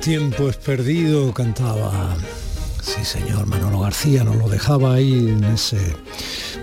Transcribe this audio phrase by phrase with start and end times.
[0.00, 2.16] tiempo es perdido, cantaba.
[2.82, 5.78] Sí, señor, Manolo García nos lo dejaba ahí en ese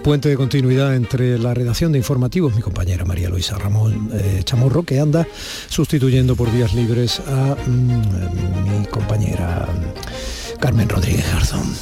[0.03, 4.84] puente de continuidad entre la redacción de informativos, mi compañera María Luisa Ramón eh, Chamorro,
[4.84, 5.27] que anda
[5.70, 9.67] sustituyendo por días libres a mm, mi compañera
[10.59, 11.76] Carmen Rodríguez Garzón.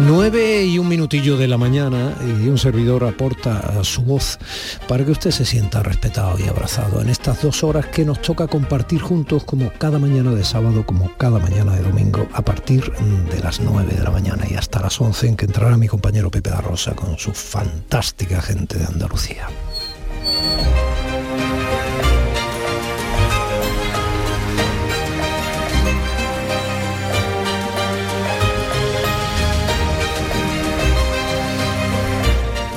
[0.00, 4.38] 9 y un minutillo de la mañana y un servidor aporta su voz
[4.86, 8.46] para que usted se sienta respetado y abrazado en estas dos horas que nos toca
[8.46, 13.40] compartir juntos como cada mañana de sábado, como cada mañana de domingo, a partir de
[13.40, 16.50] las 9 de la mañana y hasta las 11 en que entrará mi compañero Pepe
[16.50, 19.48] da Rosa con su fantástica gente de Andalucía.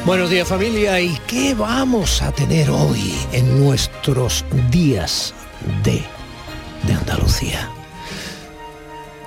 [0.03, 5.31] Buenos días familia, ¿y qué vamos a tener hoy en nuestros días
[5.83, 6.03] de,
[6.91, 7.69] Andalucía?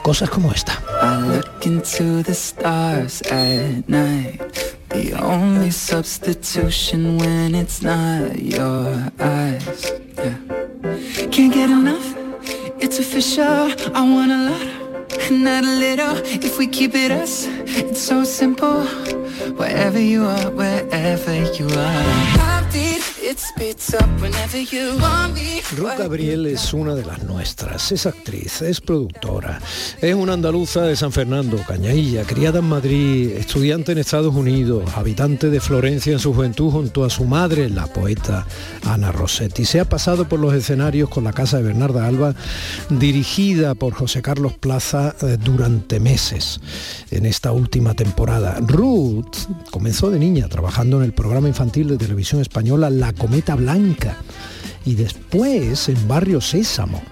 [0.02, 0.82] Cosas como esta.
[1.00, 4.40] I look into the stars at night.
[4.88, 9.92] The only substitution when it's not your eyes.
[10.16, 10.38] Yeah.
[11.30, 12.16] Can't get enough,
[12.80, 13.72] it's official.
[13.94, 14.83] I want a lot,
[15.30, 16.16] not a little.
[16.44, 18.84] If we keep it us, it's so simple.
[19.56, 22.63] wherever you are, wherever you are.
[25.76, 29.60] Ruth Gabriel es una de las nuestras, es actriz, es productora,
[30.00, 35.50] es una andaluza de San Fernando, Cañailla, criada en Madrid, estudiante en Estados Unidos, habitante
[35.50, 38.44] de Florencia en su juventud junto a su madre, la poeta
[38.82, 39.64] Ana Rossetti.
[39.64, 42.34] Se ha pasado por los escenarios con la casa de Bernarda Alba,
[42.90, 46.60] dirigida por José Carlos Plaza eh, durante meses
[47.12, 48.58] en esta última temporada.
[48.60, 49.36] Ruth
[49.70, 54.16] comenzó de niña trabajando en el programa infantil de televisión española La Cometa Blanca
[54.86, 57.02] y después en Barrio Sésamo.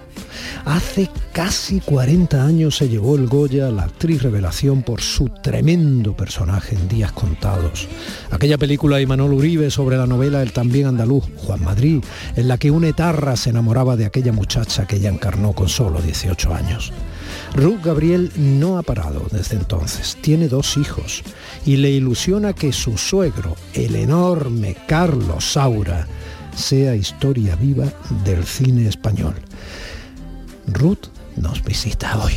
[0.65, 6.17] Hace casi 40 años se llevó el Goya a la actriz revelación por su tremendo
[6.17, 7.87] personaje en Días Contados.
[8.31, 12.03] Aquella película de Manuel Uribe sobre la novela El también andaluz, Juan Madrid,
[12.35, 16.01] en la que un etarra se enamoraba de aquella muchacha que ella encarnó con solo
[16.01, 16.91] 18 años.
[17.55, 21.21] Ruth Gabriel no ha parado desde entonces, tiene dos hijos
[21.65, 26.07] y le ilusiona que su suegro, el enorme Carlos Saura,
[26.55, 27.85] sea historia viva
[28.23, 29.35] del cine español.
[30.67, 32.33] Ruth nos visita hoy.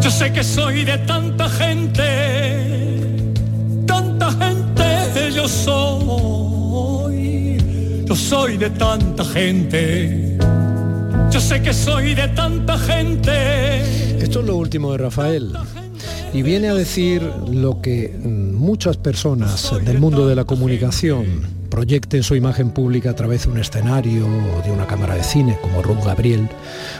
[0.00, 2.02] Yo sé que soy de tanta gente,
[3.86, 5.76] tanta gente yo soy.
[8.06, 10.38] Yo soy de tanta gente.
[11.36, 13.80] Yo sé que soy de tanta gente.
[14.22, 15.52] Esto es lo último de Rafael
[16.32, 17.20] y viene a decir
[17.50, 21.26] lo que muchas personas del mundo de la comunicación
[21.68, 25.58] proyecten su imagen pública a través de un escenario o de una cámara de cine,
[25.60, 26.48] como Ruth Gabriel,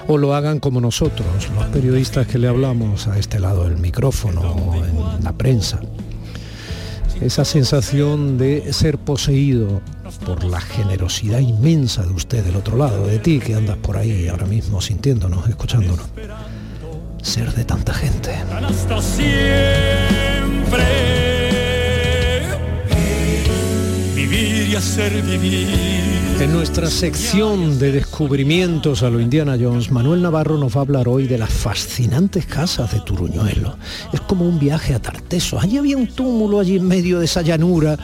[0.06, 4.42] o lo hagan como nosotros, los periodistas que le hablamos a este lado del micrófono
[4.42, 5.80] o en la prensa.
[7.22, 9.80] Esa sensación de ser poseído
[10.16, 14.28] por la generosidad inmensa de usted del otro lado, de ti que andas por ahí
[14.28, 16.06] ahora mismo sintiéndonos, escuchándonos
[17.26, 18.30] ser de tanta gente.
[18.30, 19.26] Hasta siempre.
[24.14, 25.68] Vivir y hacer vivir.
[26.40, 31.08] En nuestra sección de descubrimientos a lo Indiana Jones, Manuel Navarro nos va a hablar
[31.08, 33.76] hoy de las fascinantes casas de Turuñuelo.
[34.12, 35.58] Es como un viaje a Tarteso.
[35.58, 37.98] Allí había un túmulo allí en medio de esa llanura.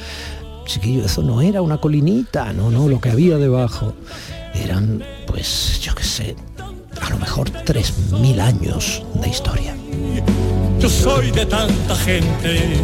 [0.65, 3.95] Chiquillo, eso no era una colinita, no, no, lo que había debajo
[4.55, 6.37] eran, pues, yo qué sé,
[7.01, 9.75] a lo mejor 3.000 años de historia.
[10.79, 12.77] Yo soy de tanta gente,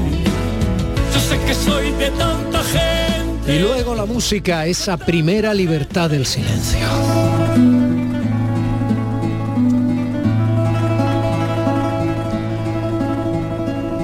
[1.13, 3.57] yo sé que soy de tanta gente.
[3.57, 6.87] Y luego la música, esa primera libertad del silencio.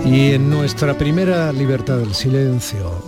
[0.06, 3.03] Y en nuestra primera libertad del silencio,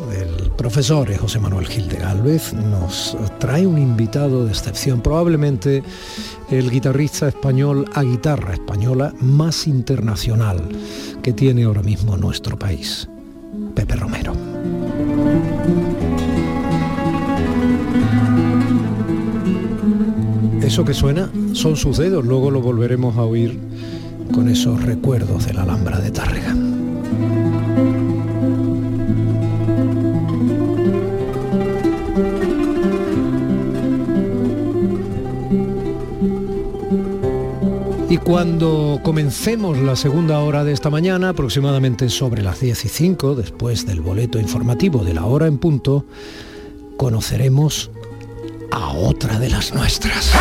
[0.57, 5.83] el profesor José Manuel Gil de Galvez nos trae un invitado de excepción, probablemente
[6.51, 10.67] el guitarrista español a guitarra española más internacional
[11.23, 13.07] que tiene ahora mismo nuestro país,
[13.75, 14.33] Pepe Romero.
[20.63, 23.61] Eso que suena son sus dedos, luego lo volveremos a oír
[24.33, 26.57] con esos recuerdos de la Alhambra de Tárrega.
[38.27, 43.87] Cuando comencemos la segunda hora de esta mañana, aproximadamente sobre las 10 y 5, después
[43.87, 46.05] del boleto informativo de la hora en punto,
[46.97, 47.89] conoceremos
[48.73, 50.33] a otra de las nuestras.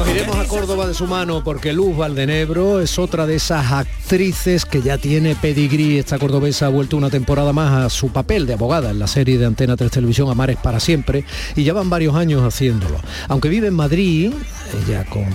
[0.00, 4.80] Vamos a Córdoba de su mano porque Luz Valdenebro es otra de esas actrices que
[4.80, 5.98] ya tiene pedigrí.
[5.98, 9.36] Esta cordobesa ha vuelto una temporada más a su papel de abogada en la serie
[9.36, 11.24] de Antena 3 Televisión Amares para siempre
[11.54, 12.98] y ya van varios años haciéndolo.
[13.28, 14.32] Aunque vive en Madrid,
[14.74, 15.26] ella con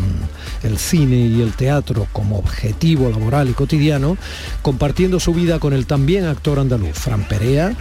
[0.63, 4.17] el cine y el teatro como objetivo laboral y cotidiano,
[4.61, 7.73] compartiendo su vida con el también actor andaluz, Fran Perea,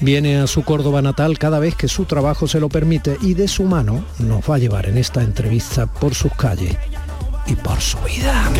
[0.00, 3.48] viene a su Córdoba natal cada vez que su trabajo se lo permite y de
[3.48, 6.76] su mano nos va a llevar en esta entrevista por sus calles
[7.46, 8.50] y por su vida.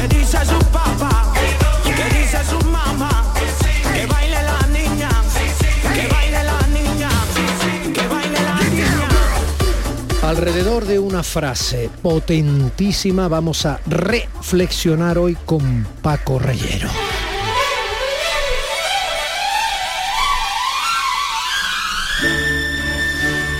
[10.30, 16.88] Alrededor de una frase potentísima vamos a reflexionar hoy con Paco Reyero.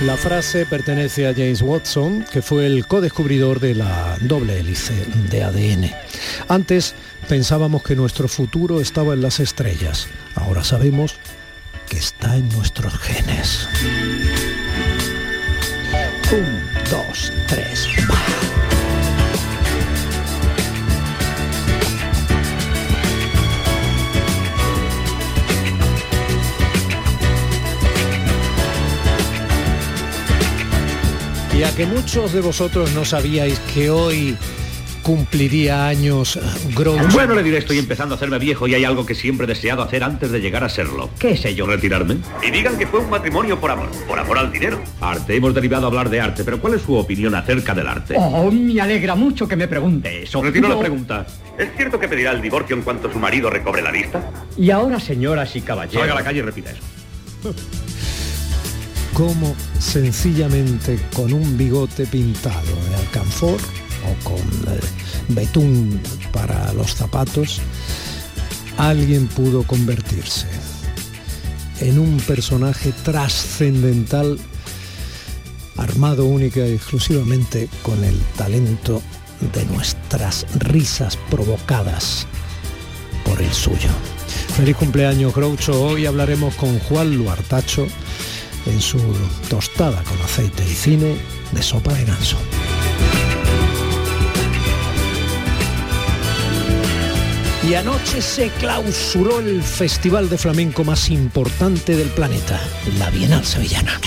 [0.05, 4.93] La frase pertenece a James Watson, que fue el codescubridor de la doble hélice
[5.29, 5.91] de ADN.
[6.47, 6.95] Antes
[7.27, 10.07] pensábamos que nuestro futuro estaba en las estrellas.
[10.35, 11.17] Ahora sabemos
[11.89, 13.67] que está en nuestros genes.
[16.33, 17.87] Un, dos, tres,
[31.53, 34.37] Y a que muchos de vosotros no sabíais que hoy
[35.01, 36.39] cumpliría años
[36.75, 37.07] Groucho.
[37.11, 39.81] Bueno, le diré, estoy empezando a hacerme viejo y hay algo que siempre he deseado
[39.81, 41.09] hacer antes de llegar a serlo.
[41.19, 41.65] ¿Qué sé yo?
[41.65, 42.17] Retirarme.
[42.45, 44.81] Y digan que fue un matrimonio por amor, por amor al dinero.
[44.99, 48.15] Arte, hemos derivado a hablar de arte, pero ¿cuál es su opinión acerca del arte?
[48.17, 50.41] Oh, me alegra mucho que me pregunte eso.
[50.41, 51.25] Retiro la pregunta.
[51.57, 54.31] ¿Es cierto que pedirá el divorcio en cuanto su marido recobre la vista?
[54.57, 56.01] Y ahora, señoras y caballeros...
[56.01, 56.81] Salga a la calle y repita eso.
[59.13, 63.59] Como sencillamente con un bigote pintado de alcanfor
[64.05, 64.79] o con eh,
[65.29, 66.01] betún
[66.31, 67.61] para los zapatos,
[68.77, 70.47] alguien pudo convertirse
[71.79, 74.39] en un personaje trascendental
[75.77, 79.01] armado única y exclusivamente con el talento
[79.53, 82.27] de nuestras risas provocadas
[83.25, 83.89] por el suyo.
[84.55, 87.87] Feliz cumpleaños Groucho, hoy hablaremos con Juan Luartacho
[88.67, 88.99] en su
[89.49, 91.17] tostada con aceite y cine
[91.51, 92.37] de sopa de ganso.
[97.71, 102.59] Y anoche se clausuró el festival de flamenco más importante del planeta,
[102.99, 103.97] la Bienal Sevillana.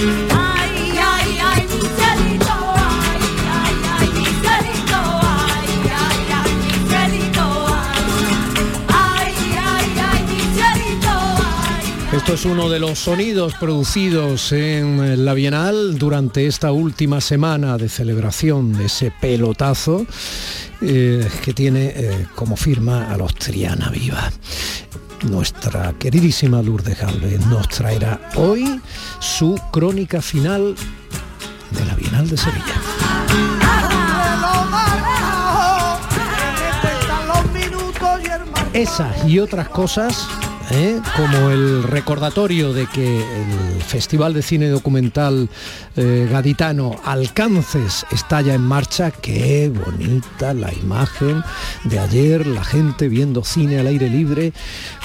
[12.13, 17.89] Esto es uno de los sonidos producidos en la Bienal durante esta última semana de
[17.89, 20.07] celebración de ese pelotazo
[20.87, 24.31] eh, que tiene eh, como firma a los Triana Viva.
[25.23, 28.81] Nuestra queridísima Lourdes Galvez nos traerá hoy
[29.19, 30.75] su crónica final
[31.71, 32.75] de la Bienal de Sevilla.
[38.75, 40.29] Esas y otras cosas
[40.71, 41.01] ¿eh?
[41.17, 45.49] como el recordatorio de que el Festival de Cine Documental
[45.97, 49.11] eh, Gaditano Alcances está ya en marcha.
[49.11, 51.43] Qué bonita la imagen
[51.85, 54.53] de ayer, la gente viendo cine al aire libre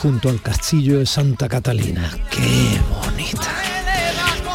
[0.01, 2.11] junto al castillo de Santa Catalina.
[2.31, 3.51] Qué bonita.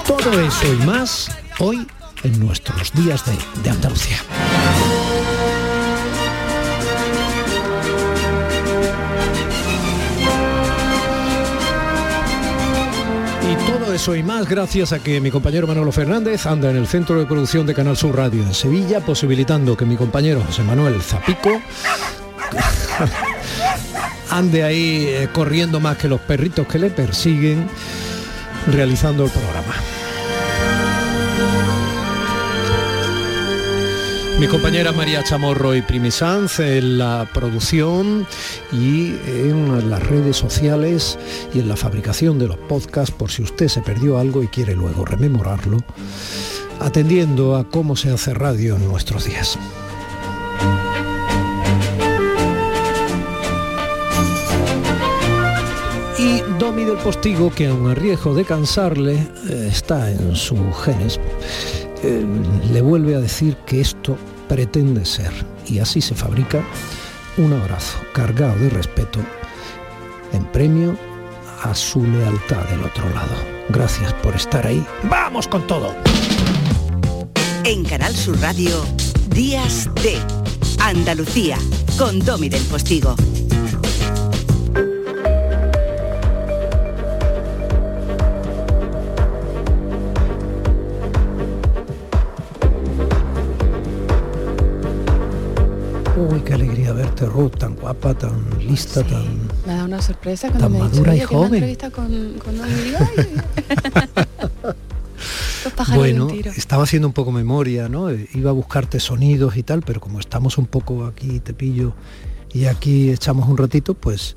[0.06, 1.86] Todo eso y más hoy
[2.22, 3.22] en nuestros días
[3.62, 4.18] de Andalucía.
[13.94, 17.26] Eso y más gracias a que mi compañero Manolo Fernández anda en el centro de
[17.26, 21.50] producción de Canal Sur Radio en Sevilla, posibilitando que mi compañero José Manuel Zapico
[24.30, 27.68] ande ahí eh, corriendo más que los perritos que le persiguen,
[28.66, 29.74] realizando el programa.
[34.40, 38.26] Mi compañera María Chamorro y Primisanz en la producción
[38.72, 41.18] y en las redes sociales
[41.54, 44.74] y en la fabricación de los podcasts por si usted se perdió algo y quiere
[44.74, 45.78] luego rememorarlo,
[46.80, 49.56] atendiendo a cómo se hace radio en nuestros días.
[56.18, 61.20] Y Domi del Postigo, que a riesgo de cansarle, eh, está en sus genes
[62.04, 62.24] eh,
[62.70, 65.32] le vuelve a decir que esto pretende ser,
[65.66, 66.62] y así se fabrica,
[67.38, 69.20] un abrazo cargado de respeto
[70.32, 70.96] en premio
[71.62, 73.34] a su lealtad del otro lado.
[73.70, 74.84] Gracias por estar ahí.
[75.04, 75.94] ¡Vamos con todo!
[77.64, 78.84] En Canal Sur Radio,
[79.30, 80.18] Días de
[80.80, 81.56] Andalucía,
[81.96, 83.16] con Domi del Postigo.
[96.16, 99.48] Uy, qué alegría verte, Ruth, tan guapa, tan lista, tan...
[99.66, 101.54] Me ha dado una sorpresa cuando Tan me dicho, madura y "Oye, que una joven".
[101.54, 102.72] entrevista con, con Domi".
[102.72, 103.26] Digo, "Ay".
[105.64, 108.10] Dos pájaros de Bueno, estaba haciendo un poco memoria, ¿no?
[108.10, 111.94] Eh, Iba a buscarte sonidos y tal, pero como estamos un poco aquí, te pillo,
[112.52, 114.36] y aquí echamos un ratito, pues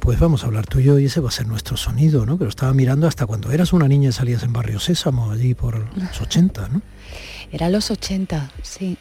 [0.00, 2.36] pues vamos a hablar tú y yo y ese va a ser nuestro sonido, ¿no?
[2.36, 5.78] Pero estaba mirando hasta cuando eras una niña y salías en Barrio Sésamo, allí por
[5.96, 6.82] los 80, ¿no?
[7.50, 8.98] Era los 80, sí.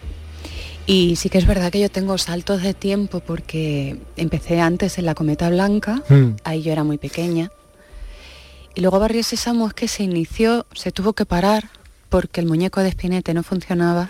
[0.85, 5.05] Y sí que es verdad que yo tengo saltos de tiempo porque empecé antes en
[5.05, 6.35] la Cometa Blanca, Mm.
[6.43, 7.51] ahí yo era muy pequeña.
[8.75, 11.69] Y luego Barrio Sésamo es que se inició, se tuvo que parar
[12.09, 14.09] porque el muñeco de Spinete no funcionaba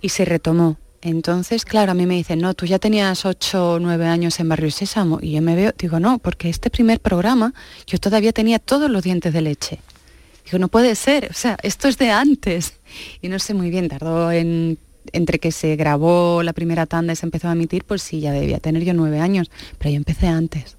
[0.00, 0.76] y se retomó.
[1.02, 4.48] Entonces, claro, a mí me dicen, no, tú ya tenías 8 o 9 años en
[4.48, 5.18] Barrio Sésamo.
[5.22, 7.54] Y yo me veo, digo, no, porque este primer programa
[7.86, 9.78] yo todavía tenía todos los dientes de leche.
[10.44, 12.74] Digo, no puede ser, o sea, esto es de antes.
[13.22, 14.78] Y no sé muy bien, tardó en,
[15.12, 18.32] entre que se grabó la primera tanda y se empezó a emitir, pues sí, ya
[18.32, 20.76] debía tener yo nueve años, pero yo empecé antes.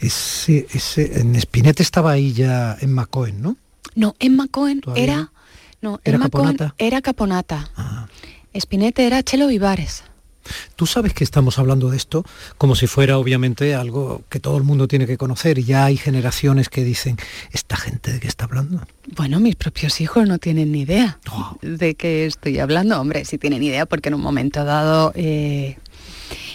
[0.00, 3.56] Ese, ese, en Espinete estaba ahí ya en Macoen, ¿no?
[3.94, 4.16] No,
[4.50, 5.32] Cohen ¿Todavía era...
[5.80, 6.00] no?
[6.04, 6.74] ¿Era Emma Cohen Caponata?
[6.78, 7.70] era Caponata.
[7.76, 8.08] Ah.
[8.52, 10.04] Era Chelo Vivares.
[10.76, 12.24] Tú sabes que estamos hablando de esto
[12.58, 15.96] como si fuera obviamente algo que todo el mundo tiene que conocer y ya hay
[15.96, 17.16] generaciones que dicen,
[17.52, 18.86] ¿esta gente de qué está hablando?
[19.16, 21.56] Bueno, mis propios hijos no tienen ni idea Oh.
[21.62, 23.00] de qué estoy hablando.
[23.00, 25.12] Hombre, sí tienen idea porque en un momento dado...
[25.14, 25.76] eh,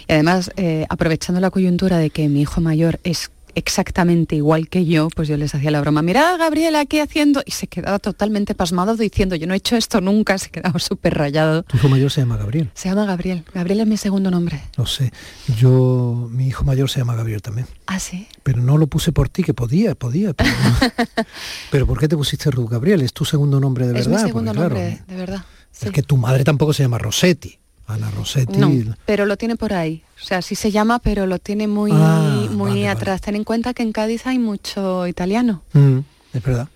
[0.08, 4.84] y además, eh, aprovechando la coyuntura de que mi hijo mayor es exactamente igual que
[4.84, 8.54] yo, pues yo les hacía la broma, mira Gabriel aquí haciendo, y se quedaba totalmente
[8.54, 11.62] pasmado diciendo, yo no he hecho esto nunca, se quedaba súper rayado.
[11.64, 12.70] Tu hijo mayor se llama Gabriel.
[12.74, 13.44] Se llama Gabriel.
[13.52, 14.60] Gabriel es mi segundo nombre.
[14.76, 15.12] Lo sé.
[15.58, 17.66] Yo, mi hijo mayor se llama Gabriel también.
[17.86, 18.26] Ah, sí.
[18.42, 20.32] Pero no lo puse por ti, que podía, podía.
[20.32, 20.76] Pero, no.
[21.70, 23.02] pero ¿por qué te pusiste Ruth Gabriel?
[23.02, 24.26] ¿Es tu segundo nombre de es mi verdad?
[24.26, 25.44] segundo Porque, claro, nombre, de verdad.
[25.80, 27.58] Es que tu madre tampoco se llama Rossetti.
[27.94, 28.58] Ana Rossetti.
[28.58, 28.70] No,
[29.06, 30.02] pero lo tiene por ahí.
[30.22, 33.20] O sea, sí se llama, pero lo tiene muy, Ah, muy vale, atrás.
[33.20, 35.62] Ten en cuenta que en Cádiz hay mucho italiano.
[35.72, 35.98] Mm,
[36.34, 36.68] es verdad.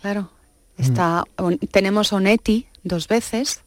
[0.00, 0.30] Claro.
[0.78, 0.82] Mm.
[0.82, 3.60] Está, on- tenemos Onetti dos veces,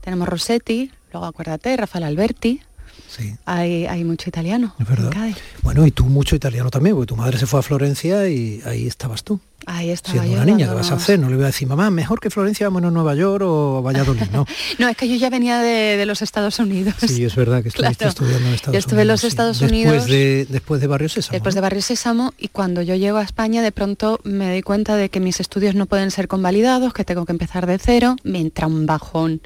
[0.00, 2.60] tenemos Rossetti, luego acuérdate, Rafael Alberti.
[3.08, 3.34] Sí.
[3.44, 5.06] Hay, hay mucho italiano Es verdad.
[5.06, 5.36] en Cádiz.
[5.62, 8.86] Bueno, y tú mucho italiano también, porque tu madre se fue a Florencia y ahí
[8.86, 9.38] estabas tú.
[9.66, 11.18] Ahí estaba Siendo yo una niña, ¿qué vas a hacer?
[11.18, 14.22] No le voy a decir, mamá, mejor que Florencia, vámonos a Nueva York o Valladolid,
[14.32, 14.44] no.
[14.78, 16.94] No, es que yo ya venía de, de los Estados Unidos.
[17.06, 18.08] Sí, es verdad que estuviste Claro.
[18.10, 19.22] estudiando en Estados Yo estuve en Unidos.
[19.22, 19.64] los Estados sí.
[19.64, 19.92] Unidos.
[19.94, 21.32] Después de, después de Barrio Sésamo.
[21.32, 21.60] Después de.
[21.60, 25.20] Barrio Sésamo y cuando yo llego a España de pronto me doy cuenta de que
[25.20, 28.84] mis estudios no pueden ser convalidados, que tengo que empezar de cero, me entra un
[28.86, 29.40] bajón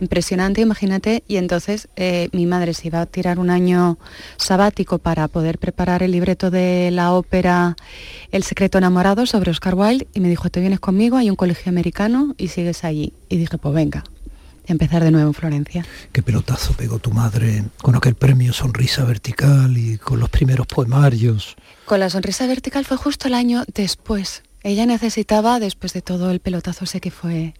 [0.00, 3.98] impresionante, imagínate, y entonces eh, mi madre se iba a tirar un año
[4.36, 7.76] sabático para poder preparar el libreto de la ópera
[8.30, 11.70] El secreto enamorado sobre Oscar Wilde y me dijo, te vienes conmigo, hay un colegio
[11.70, 13.12] americano y sigues allí.
[13.28, 14.04] Y dije, pues venga,
[14.66, 15.86] y empezar de nuevo en Florencia.
[16.12, 21.56] Qué pelotazo pegó tu madre con aquel premio Sonrisa Vertical y con los primeros poemarios.
[21.84, 24.42] Con la sonrisa vertical fue justo el año después.
[24.64, 27.54] Ella necesitaba, después de todo el pelotazo sé que fue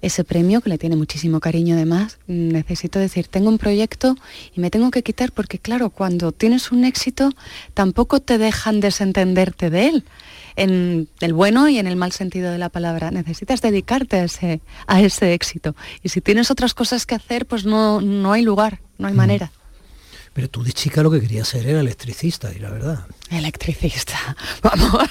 [0.00, 4.16] ese premio, que le tiene muchísimo cariño además, necesito decir, tengo un proyecto
[4.54, 7.30] y me tengo que quitar porque claro, cuando tienes un éxito
[7.74, 10.04] tampoco te dejan desentenderte de él,
[10.58, 13.10] en el bueno y en el mal sentido de la palabra.
[13.10, 15.74] Necesitas dedicarte a ese, a ese éxito.
[16.02, 19.52] Y si tienes otras cosas que hacer, pues no, no hay lugar, no hay manera.
[20.32, 23.06] Pero tú de chica lo que querías ser era electricista, y la verdad.
[23.30, 24.36] Electricista.
[24.62, 25.08] Vamos,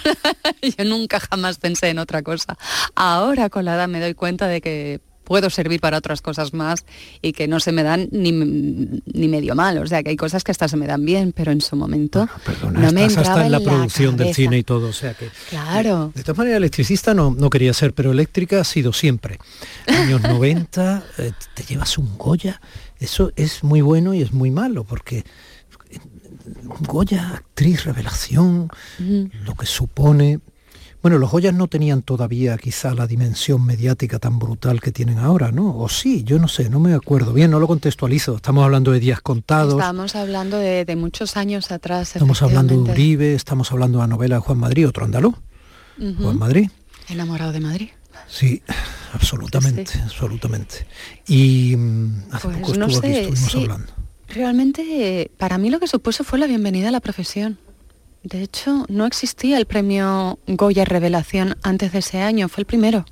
[0.61, 2.57] yo nunca jamás pensé en otra cosa.
[2.95, 6.85] Ahora con la edad me doy cuenta de que puedo servir para otras cosas más
[7.21, 9.77] y que no se me dan ni, ni medio mal.
[9.79, 12.29] O sea, que hay cosas que hasta se me dan bien, pero en su momento
[12.45, 15.13] Perdona, no me entraba hasta en la en producción del cine y todo, o sea
[15.15, 15.29] que...
[15.49, 16.13] Claro.
[16.15, 19.37] De todas maneras, electricista no, no quería ser, pero eléctrica ha sido siempre.
[19.87, 22.61] Años 90, eh, te llevas un Goya.
[22.97, 25.17] Eso es muy bueno y es muy malo, porque
[25.89, 25.99] eh,
[26.87, 30.39] Goya, actriz, revelación, lo que supone...
[31.01, 35.51] Bueno, los Goyas no tenían todavía quizá la dimensión mediática tan brutal que tienen ahora,
[35.51, 35.77] ¿no?
[35.77, 37.33] O sí, yo no sé, no me acuerdo.
[37.33, 38.37] Bien, no lo contextualizo.
[38.37, 39.75] Estamos hablando de días contados.
[39.75, 42.15] Estamos hablando de, de muchos años atrás.
[42.15, 42.91] Estamos hablando de.
[42.91, 45.35] Uribe, estamos hablando de la novela de Juan Madrid, otro andaluz.
[45.97, 46.69] Juan Madrid.
[47.09, 47.89] Enamorado de Madrid.
[48.27, 48.61] Sí,
[49.13, 50.87] absolutamente, absolutamente.
[51.27, 53.61] Y mm, hace Pues poco no estuvo aquí, sé, estuvimos sí.
[53.61, 53.93] hablando.
[54.29, 57.57] Realmente, eh, para mí lo que supuso fue la bienvenida a la profesión.
[58.23, 63.05] De hecho, no existía el premio Goya Revelación antes de ese año, fue el primero.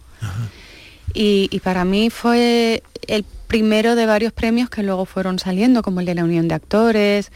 [1.13, 5.99] Y, y para mí fue el primero de varios premios que luego fueron saliendo, como
[5.99, 7.31] el de la Unión de Actores.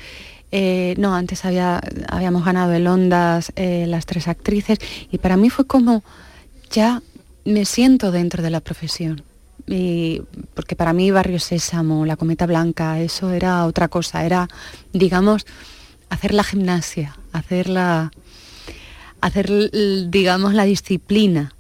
[0.52, 4.80] Eh, no, antes había, habíamos ganado el Ondas eh, las tres actrices
[5.12, 6.04] y para mí fue como
[6.72, 7.04] ya
[7.46, 9.24] me siento dentro de la profesión.
[9.68, 10.24] Y,
[10.56, 14.48] porque para mí Barrio Sésamo, La Cometa Blanca, eso era otra cosa, era,
[14.94, 15.46] digamos,
[16.10, 18.12] hacer la gimnasia, hacer la,
[19.22, 19.72] hacer,
[20.10, 21.54] digamos, la disciplina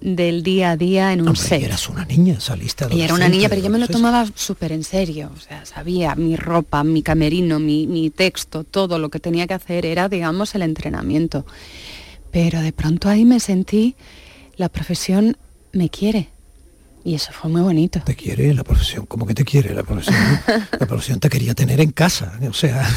[0.00, 1.60] del día a día en un Hombre, set.
[1.62, 4.72] Y eras una niña, saliste Y era una niña, pero yo me lo tomaba súper
[4.72, 5.30] en serio.
[5.36, 9.54] O sea, sabía mi ropa, mi camerino, mi, mi texto, todo lo que tenía que
[9.54, 11.46] hacer era, digamos, el entrenamiento.
[12.30, 13.94] Pero de pronto ahí me sentí,
[14.56, 15.36] la profesión
[15.72, 16.30] me quiere.
[17.04, 18.00] Y eso fue muy bonito.
[18.04, 20.14] Te quiere la profesión, ¿cómo que te quiere la profesión?
[20.78, 22.88] La profesión te quería tener en casa, o sea,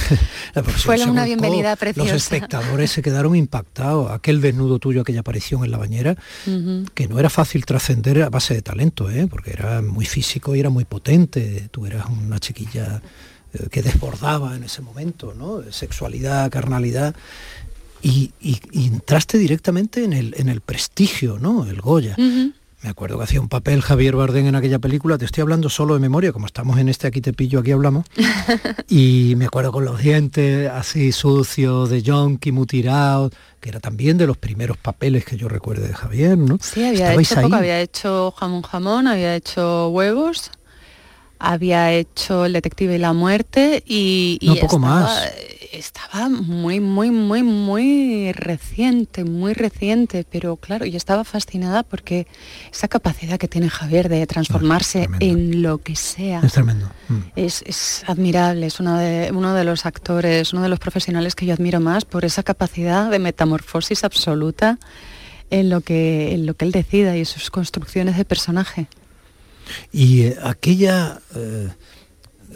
[0.54, 2.14] la profesión Fue una volcó, bienvenida preciosa.
[2.14, 4.12] Los espectadores se quedaron impactados.
[4.12, 6.16] Aquel desnudo tuyo, aquella aparición en la bañera,
[6.94, 9.28] que no era fácil trascender a base de talento, ¿eh?
[9.28, 11.68] porque era muy físico y era muy potente.
[11.72, 13.02] Tú eras una chiquilla
[13.54, 15.62] eh, que desbordaba en ese momento, ¿no?
[15.72, 17.16] Sexualidad, carnalidad.
[18.02, 21.66] Y, y- y entraste directamente en el, en el prestigio, ¿no?
[21.66, 22.16] El Goya.
[22.86, 25.96] Me acuerdo que hacía un papel Javier Bardem en aquella película, te estoy hablando solo
[25.96, 28.06] de memoria, como estamos en este aquí te pillo, aquí hablamos.
[28.88, 34.27] y me acuerdo con los dientes así sucios, de yonki, mutilado, que era también de
[34.27, 36.60] los primeros papeles que yo recuerdo de Javier, ¿no?
[36.62, 40.51] Sí, había Estabais hecho poco, había hecho jamón jamón, había hecho huevos,
[41.39, 45.32] había hecho el detective y la muerte y, y No, poco estaba, más.
[45.72, 52.27] estaba muy, muy, muy, muy reciente, muy reciente, pero claro, yo estaba fascinada porque
[52.72, 55.26] esa capacidad que tiene Javier de transformarse tremendo.
[55.26, 56.39] en lo que sea.
[56.43, 56.89] Es tremendo.
[57.10, 57.17] Mm.
[57.36, 61.45] Es, es admirable, es uno de, uno de los actores, uno de los profesionales que
[61.45, 64.80] yo admiro más por esa capacidad de metamorfosis absoluta
[65.52, 68.88] en lo que, en lo que él decida y sus construcciones de personaje.
[69.91, 71.69] Y eh, aquella, eh,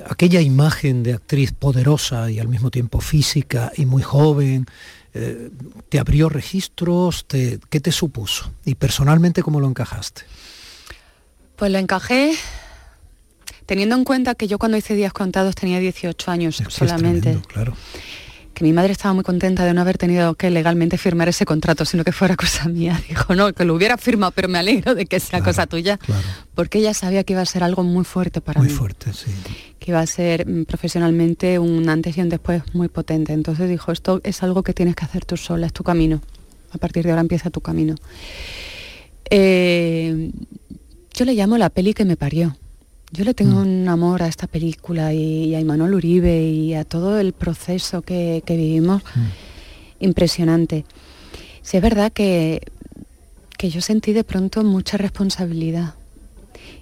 [0.09, 4.65] aquella imagen de actriz poderosa y al mismo tiempo física y muy joven,
[5.13, 5.49] eh,
[5.89, 7.25] ¿te abrió registros?
[7.25, 8.51] Te- ¿Qué te supuso?
[8.65, 10.21] Y personalmente, ¿cómo lo encajaste?
[11.55, 12.33] Pues lo encajé
[13.65, 17.21] teniendo en cuenta que yo cuando hice días contados tenía 18 años Es que solamente.
[17.21, 17.75] tremendo, claro.
[18.59, 21.85] Que mi madre estaba muy contenta de no haber tenido que legalmente firmar ese contrato,
[21.85, 23.01] sino que fuera cosa mía.
[23.07, 25.97] Dijo, no, que lo hubiera firmado, pero me alegro de que sea Claro, cosa tuya,
[25.97, 26.21] claro.
[26.55, 28.75] porque ella sabía que iba a ser algo muy fuerte para Muy mí.
[28.75, 29.31] fuerte, sí.
[29.79, 33.31] que iba a ser mm, profesionalmente un antes y un después muy potente.
[33.31, 36.21] Entonces dijo, esto es algo que tienes que hacer tú sola, es tu camino.
[36.73, 37.95] A partir de ahora empieza tu camino.
[39.29, 40.31] Eh,
[41.13, 42.57] yo le llamo la peli que me parió.
[43.11, 46.83] Yo le tengo un amor a esta película y, y a Imanol Uribe y a
[46.83, 49.01] todo el proceso que, que vivimos
[49.99, 50.85] impresionante.
[51.63, 52.61] Sí, es verdad que,
[53.57, 55.95] que yo sentí de pronto mucha responsabilidad.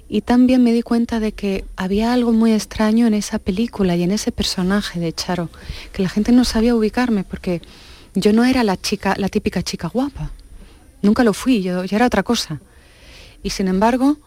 [0.09, 4.03] Y también me di cuenta de que había algo muy extraño en esa película y
[4.03, 5.49] en ese personaje de Charo,
[5.91, 7.61] que la gente no sabía ubicarme porque
[8.15, 10.31] yo no era la chica, la típica chica guapa.
[11.01, 12.59] Nunca lo fui, yo, yo era otra cosa.
[13.43, 14.17] Y sin embargo,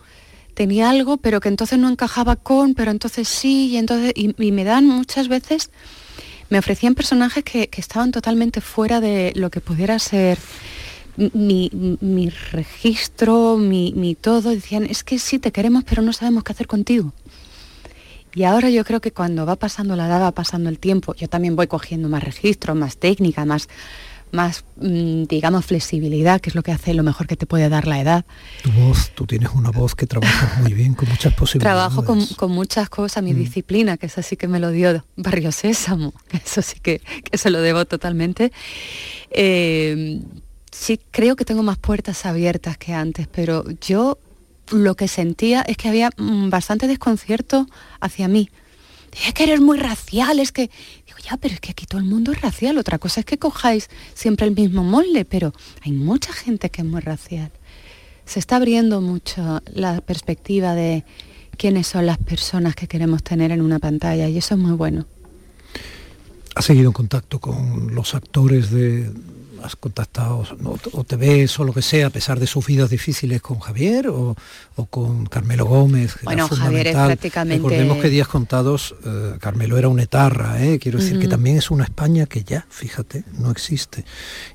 [0.55, 4.65] tenía algo, pero que entonces no encajaba con, pero entonces sí, y entonces, y, me
[4.65, 5.71] dan muchas veces,
[6.49, 10.39] me ofrecían personajes que, que estaban totalmente fuera de lo que pudiera ser
[11.17, 16.45] mi, mi registro, mi, mi todo, decían, es que sí te queremos, pero no sabemos
[16.45, 17.13] qué hacer contigo.
[18.35, 21.29] Y ahora yo creo que cuando va pasando la edad, va pasando el tiempo, yo
[21.29, 23.69] también voy cogiendo más registro, más técnica, más,
[24.33, 27.87] más mm, digamos, flexibilidad, que es lo que hace lo mejor que te puede dar
[27.87, 28.25] la edad.
[28.63, 31.77] Tu voz, tú tienes una voz que trabajas muy bien, con muchas posibilidades.
[31.91, 35.53] Trabajo con, con muchas cosas, mi disciplina, que eso sí que me lo dio Barrio
[35.53, 38.53] Sésamo, que eso sí que, que se lo debo totalmente.
[39.31, 40.21] Eh,
[40.71, 44.19] sí creo que tengo más puertas abiertas que antes, pero yo
[44.71, 47.67] lo que sentía es que había mm, bastante desconcierto
[48.01, 48.51] hacia mí.
[49.27, 50.71] Es que eres muy racial, es que...
[51.29, 52.79] Ya, pero es que aquí todo el mundo es racial.
[52.79, 55.53] Otra cosa es que cojáis siempre el mismo molde, pero
[55.83, 57.51] hay mucha gente que es muy racial.
[58.25, 61.05] Se está abriendo mucho la perspectiva de
[61.57, 65.05] quiénes son las personas que queremos tener en una pantalla y eso es muy bueno.
[66.55, 69.11] ¿Has seguido en contacto con los actores de...
[69.63, 72.91] ¿Has contactado no, o te ves o lo que sea, a pesar de sus vidas
[72.91, 74.35] difíciles con Javier o,
[74.77, 76.15] o con Carmelo Gómez?
[76.15, 80.63] que era Bueno, Javier es prácticamente- Recordemos que días contados, eh, Carmelo era un etarra,
[80.65, 80.79] ¿eh?
[80.79, 84.05] quiero decir que también es una España que ya, fíjate, no existe.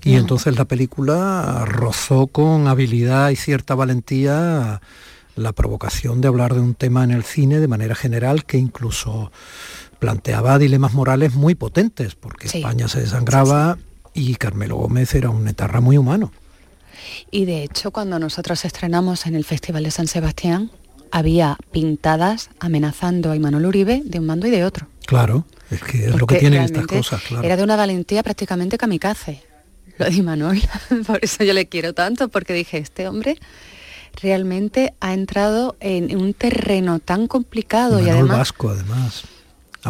[0.04, 0.20] Y No.
[0.20, 4.82] entonces la película rozó con habilidad y cierta valentía
[5.36, 9.32] la provocación de hablar de un tema en el cine de manera general que incluso
[10.00, 12.60] planteaba dilemas morales muy potentes, porque Sí.
[12.60, 13.78] España se desangraba
[14.16, 16.32] y Carmelo Gómez era un etarra muy humano.
[17.30, 20.72] Y de hecho, cuando nosotros estrenamos en el Festival de San Sebastián,
[21.12, 24.88] había pintadas amenazando a Imanol Uribe de un mando y de otro.
[25.06, 27.44] Claro, es que es lo que tienen estas cosas, claro.
[27.44, 29.44] Era de una valentía prácticamente kamikaze,
[29.98, 30.62] lo de Imanol.
[31.06, 33.38] Por eso yo le quiero tanto, porque dije, este hombre
[34.22, 38.38] realmente ha entrado en un terreno tan complicado y además...
[38.38, 39.26] vasco, además.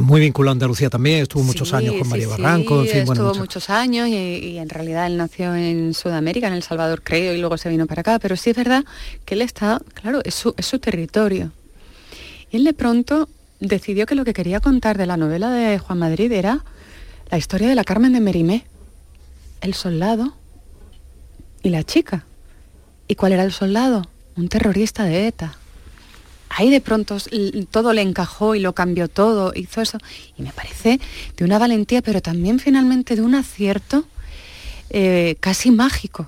[0.02, 3.70] Muy vinculado a Andalucía también, estuvo muchos años con María Barranco, en fin, estuvo muchos
[3.70, 7.70] años y, en realidad él nació en Sudamérica, en El Salvador creo, y luego se
[7.70, 8.84] vino para acá, pero sí es verdad
[9.24, 11.52] que él está, claro, es su, es su territorio.
[12.52, 13.30] Y él de pronto
[13.62, 16.66] decidió que lo que quería contar de la novela de Juan Madrid era
[17.32, 18.66] la historia de la Carmen de Merimé,
[19.62, 20.36] el soldado
[21.64, 22.26] y la chica.
[23.08, 24.06] ¿Y cuál era el soldado?
[24.36, 25.58] Un terrorista de ETA
[26.50, 27.18] ahí de pronto
[27.72, 29.98] todo le encajó y lo cambió todo, hizo eso.
[30.38, 31.00] Y me parece
[31.38, 34.06] de una valentía, pero también finalmente de un acierto
[34.90, 36.28] eh, casi mágico,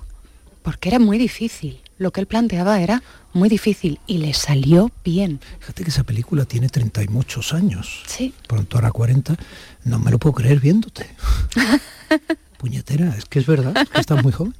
[0.62, 1.80] porque era muy difícil.
[1.98, 3.02] Lo que él planteaba era
[3.32, 5.40] muy difícil y le salió bien.
[5.60, 8.02] Fíjate que esa película tiene 30 y muchos años.
[8.06, 8.32] Sí.
[8.46, 9.36] Pronto ahora 40.
[9.84, 11.06] No me lo puedo creer viéndote.
[12.58, 14.54] Puñetera, es que es verdad, es que estás muy joven.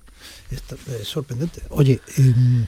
[0.51, 1.63] es sorprendente.
[1.71, 2.67] Oye, em,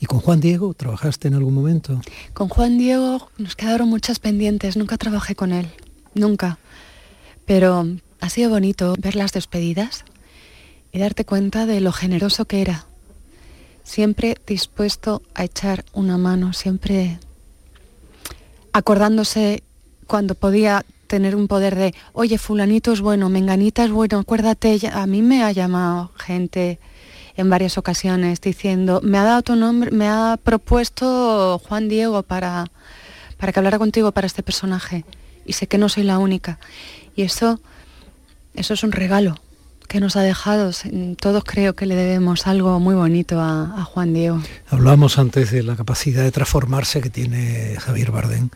[0.00, 2.00] ¿Y con Juan Diego trabajaste en algún momento?
[2.34, 5.68] Con Juan Diego nos quedaron muchas pendientes, nunca trabajé con él,
[6.14, 6.58] nunca.
[7.44, 7.86] Pero
[8.20, 10.04] ha sido bonito ver las despedidas
[10.92, 12.86] y darte cuenta de lo generoso que era.
[13.84, 17.18] Siempre dispuesto a echar una mano, siempre
[18.72, 19.62] acordándose
[20.06, 25.06] cuando podía tener un poder de, oye, fulanito es bueno, menganita es bueno, acuérdate, a
[25.06, 26.78] mí me ha llamado gente
[27.38, 32.66] en varias ocasiones diciendo, me ha dado tu nombre, me ha propuesto Juan Diego para,
[33.38, 35.04] para que hablara contigo para este personaje.
[35.46, 36.58] Y sé que no soy la única.
[37.14, 37.60] Y eso,
[38.54, 39.40] eso es un regalo
[39.86, 40.72] que nos ha dejado.
[41.20, 44.42] Todos creo que le debemos algo muy bonito a, Juan Diego.
[44.68, 48.50] Hablábamos antes de la capacidad de transformarse que tiene Javier Bardem.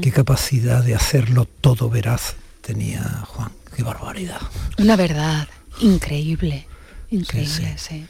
[0.00, 3.50] Qué capacidad de hacerlo todo veraz tenía Juan.
[3.76, 4.40] Qué barbaridad.
[4.78, 5.48] Una verdad
[5.80, 6.66] increíble.
[7.12, 8.06] Increíble, sí,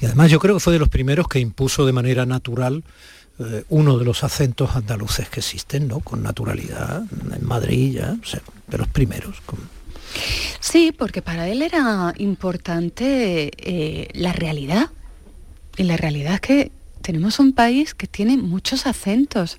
[0.00, 2.82] Y además yo creo que fue de los primeros que impuso de manera natural
[3.38, 6.00] eh, uno de los acentos andaluces que existen, ¿no?
[6.00, 8.16] Con naturalidad, en Madrid ya,
[8.66, 9.36] de los primeros.
[10.60, 14.90] Sí, porque para él era importante eh, la realidad.
[15.76, 19.58] Y la realidad es que tenemos un país que tiene muchos acentos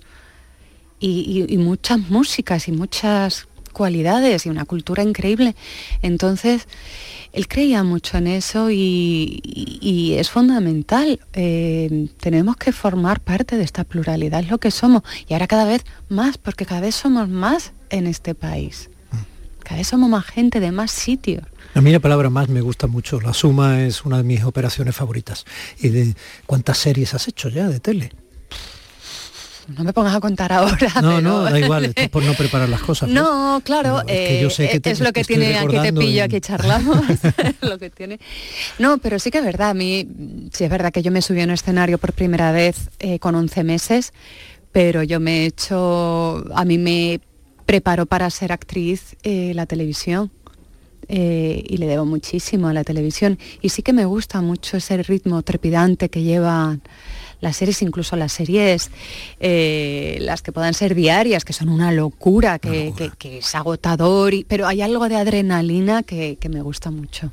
[0.99, 5.55] y muchas músicas y muchas cualidades y una cultura increíble.
[6.01, 6.67] Entonces,
[7.32, 11.19] él creía mucho en eso y, es fundamental.
[11.34, 15.03] Eh, tenemos que formar parte de esta pluralidad, es lo que somos.
[15.27, 18.89] Y ahora cada vez más, porque cada vez somos más en este país.
[19.63, 21.43] Cada vez somos más gente de más sitios.
[21.75, 23.21] A mí la palabra más me gusta mucho.
[23.21, 25.45] La suma es una de mis operaciones favoritas.
[25.79, 26.15] ¿Y de
[26.47, 28.12] cuántas series has hecho ya de tele?
[29.77, 31.01] No me pongas a contar ahora.
[31.01, 33.10] No, no, da igual, es por no preparar las cosas.
[33.10, 37.03] No, claro, es, lo que tiene, aquí te pillo, aquí charlamos,
[37.62, 38.19] lo que tiene.
[38.79, 40.08] No, pero sí que es verdad, a mí,
[40.51, 43.36] sí es verdad que yo me subí a un escenario por primera vez eh, con
[43.36, 44.13] 11 meses,
[44.71, 47.21] pero yo me he hecho, a mí me
[47.65, 50.32] preparó para ser actriz eh, la televisión.
[51.12, 53.39] Eh, y le debo muchísimo a la televisión.
[53.62, 56.77] Y sí que me gusta mucho ese ritmo trepidante que lleva
[57.41, 58.91] las series, incluso las series,
[59.39, 64.82] eh, las que puedan ser diarias, que son una locura, que, es agotador, pero hay
[64.82, 67.32] algo de adrenalina que, me gusta mucho.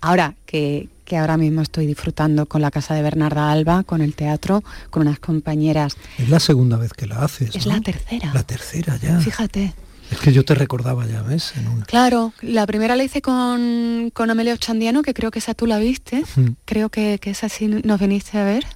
[0.00, 4.62] Ahora que, ahora mismo estoy disfrutando con la casa de Bernarda Alba, con el teatro,
[4.90, 5.96] con unas compañeras.
[6.18, 7.54] Es la segunda vez que la haces.
[7.54, 8.30] Es la tercera.
[8.32, 9.18] La tercera ya.
[9.18, 9.74] Fíjate.
[10.10, 11.54] Es que yo te recordaba ya, ¿ves?
[11.86, 15.78] Claro, la primera la hice con, con Amelio Chandiano, que creo que esa tú la
[15.78, 16.24] viste.
[16.64, 18.66] Creo que, que, esa sí nos viniste a ver.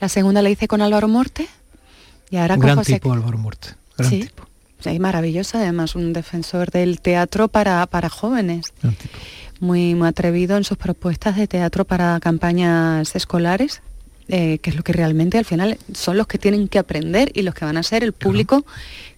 [0.00, 1.46] La segunda la hice con Álvaro Morte.
[2.30, 3.68] Y ahora con gran tipo Álvaro Morte.
[3.96, 4.20] Gran sí.
[4.20, 4.44] tipo.
[4.80, 8.74] Sí, maravilloso, además un defensor del teatro para, para jóvenes.
[9.60, 13.82] Muy, muy atrevido en sus propuestas de teatro para campañas escolares.
[14.28, 17.42] Eh, que es lo que realmente al final son los que tienen que aprender y
[17.42, 18.66] los que van a ser el público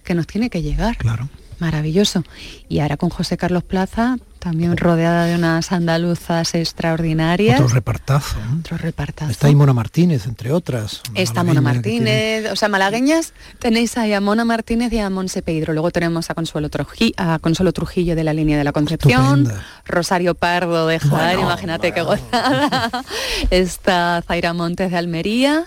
[0.03, 0.97] que nos tiene que llegar.
[0.97, 1.27] Claro
[1.59, 2.23] maravilloso.
[2.67, 7.59] Y ahora con José Carlos Plaza, también rodeada de unas andaluzas extraordinarias.
[7.59, 8.37] Otro repartazo.
[8.59, 9.31] Otro repartazo.
[9.31, 11.01] Está ahí Mona Martínez, entre otras.
[11.13, 15.73] Está Mona Martínez, o sea, malagueñas tenéis ahí a Mona Martínez y a Monse Pedro.
[15.73, 19.51] Luego tenemos a Consuelo, Trujillo, a Consuelo Trujillo de la línea de la Concepción,
[19.85, 23.03] Rosario Pardo de Jaén, imagínate qué gozada.
[23.49, 25.65] Está Zaira Montes de Almería.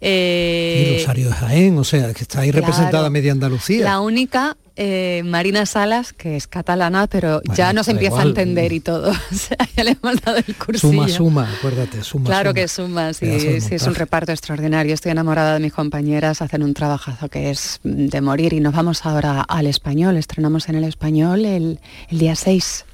[0.00, 3.84] Eh, y Rosario de Jaén, o sea, que está ahí representada media Andalucía.
[3.84, 8.80] La única eh, Marina Salas, que es catalana, pero ya nos empieza a entender y
[8.80, 9.10] todo.
[9.32, 10.92] O sea, ya le hemos dado el cursillo.
[10.92, 12.26] Suma, suma, acuérdate, suma.
[12.26, 14.94] Claro que suma, sí, sí, es un reparto extraordinario.
[14.94, 19.04] Estoy enamorada de mis compañeras, hacen un trabajazo que es de morir y nos vamos
[19.04, 20.16] ahora al español.
[20.16, 22.84] Estrenamos en el español el, día 6.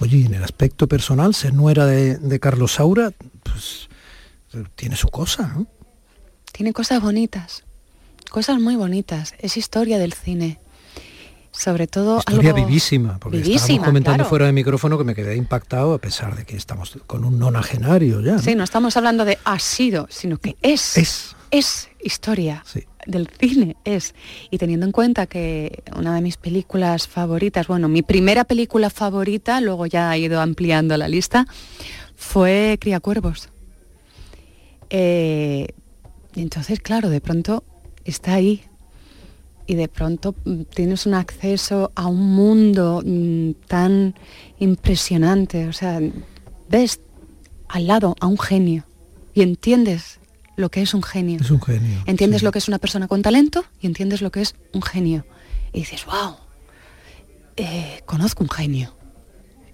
[0.00, 3.88] Oye, en el aspecto personal, ser nuera de, de Carlos Saura, pues
[4.74, 5.66] tiene su cosa, ¿no?
[6.52, 7.64] Tiene cosas bonitas,
[8.30, 9.34] cosas muy bonitas.
[9.38, 10.58] Es historia del cine.
[11.58, 15.98] Sobre todo historia vivísima, porque estábamos comentando fuera de micrófono que me quedé impactado a
[15.98, 18.38] pesar de que estamos con un nonagenario ya.
[18.38, 20.96] Sí, no estamos hablando de ha sido, sino que es.
[20.96, 21.36] Es.
[21.50, 22.64] Es historia.
[23.06, 24.14] del cine es.
[24.50, 29.60] Y teniendo en cuenta que una de mis películas favoritas, bueno, mi primera película favorita,
[29.60, 31.46] luego ya ha ido ampliando la lista,
[32.16, 33.48] fue Cría Cuervos.
[34.90, 35.68] Eh,
[36.34, 37.64] entonces, claro, de pronto
[38.04, 38.62] está ahí
[39.66, 44.14] y de pronto mm, tienes un acceso a un mundo mm, tan
[44.58, 46.00] impresionante, o sea,
[46.68, 47.00] ves
[47.68, 48.84] al lado a un genio
[49.34, 50.18] y entiendes
[50.56, 51.40] lo que es un genio.
[51.40, 52.02] Es un genio.
[52.06, 55.26] Entiendes lo que es una persona con talento y entiendes lo que es un genio.
[55.72, 56.36] Y dices, wow,
[57.56, 58.95] eh, conozco un genio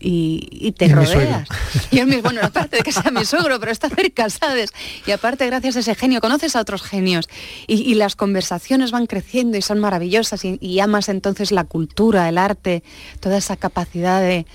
[0.03, 1.49] y, te rodeas.
[1.91, 4.71] Y bueno, aparte de que sea mi suegro, pero está cerca, ¿sabes?
[5.07, 7.29] Y aparte, gracias a ese genio, conoces a otros genios
[7.67, 12.83] y, las conversaciones van creciendo y son maravillosas y, amas entonces la cultura, el arte,
[13.21, 14.47] toda esa capacidad de,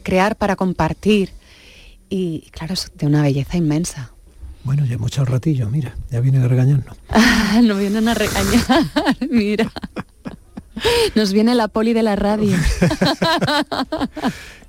[0.00, 1.32] crear para compartir.
[2.10, 4.12] Y claro, es de una belleza inmensa.
[4.64, 6.96] Bueno, ya mucho ratillo, mira, ya viene a regañarnos.
[7.62, 8.86] no vienen a regañar,
[9.30, 9.70] mira.
[11.14, 12.56] Nos viene la poli de la radio.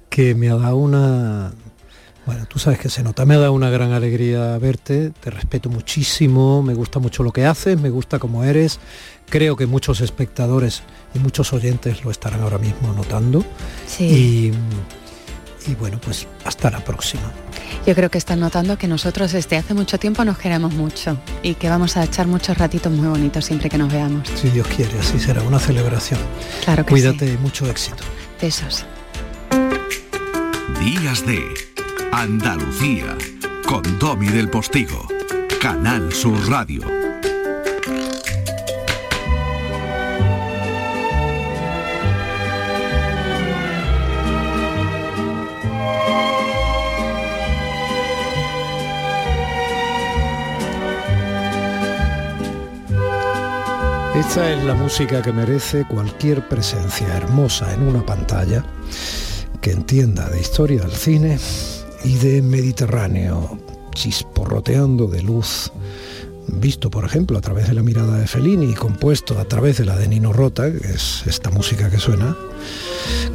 [0.10, 1.52] Que me ha dado una...
[2.26, 5.69] Bueno, tú sabes que se nota, me ha dado una gran alegría verte, te respeto
[5.69, 8.80] muchísimo, me gusta mucho lo que haces, me gusta cómo eres,
[9.30, 10.84] creo que muchos espectadores
[11.15, 13.43] y muchos oyentes lo estarán ahora mismo notando.
[13.88, 14.52] Sí.
[15.67, 17.32] Y, bueno, pues hasta la próxima.
[17.88, 21.56] Yo creo que están notando que nosotros desde hace mucho tiempo nos queremos mucho y
[21.56, 24.28] que vamos a echar muchos ratitos muy bonitos siempre que nos veamos.
[24.36, 26.19] Si Dios quiere, así será una celebración.
[26.63, 28.04] Claro que Cuídate y mucho éxito.
[28.41, 28.86] Besos.
[30.80, 31.44] Días de
[32.13, 33.18] Andalucía
[33.68, 35.10] con Domi del Postigo,
[35.62, 36.82] Canal Sur Radio.
[54.15, 58.63] Esta es la música que merece cualquier presencia hermosa en una pantalla
[59.62, 61.38] que entienda de historia del cine
[62.04, 63.60] y de Mediterráneo,
[63.93, 65.72] chisporroteando de luz,
[66.54, 69.86] visto por ejemplo a través de la mirada de Fellini y compuesto a través de
[69.86, 72.36] la de Nino Rota, que es esta música que suena,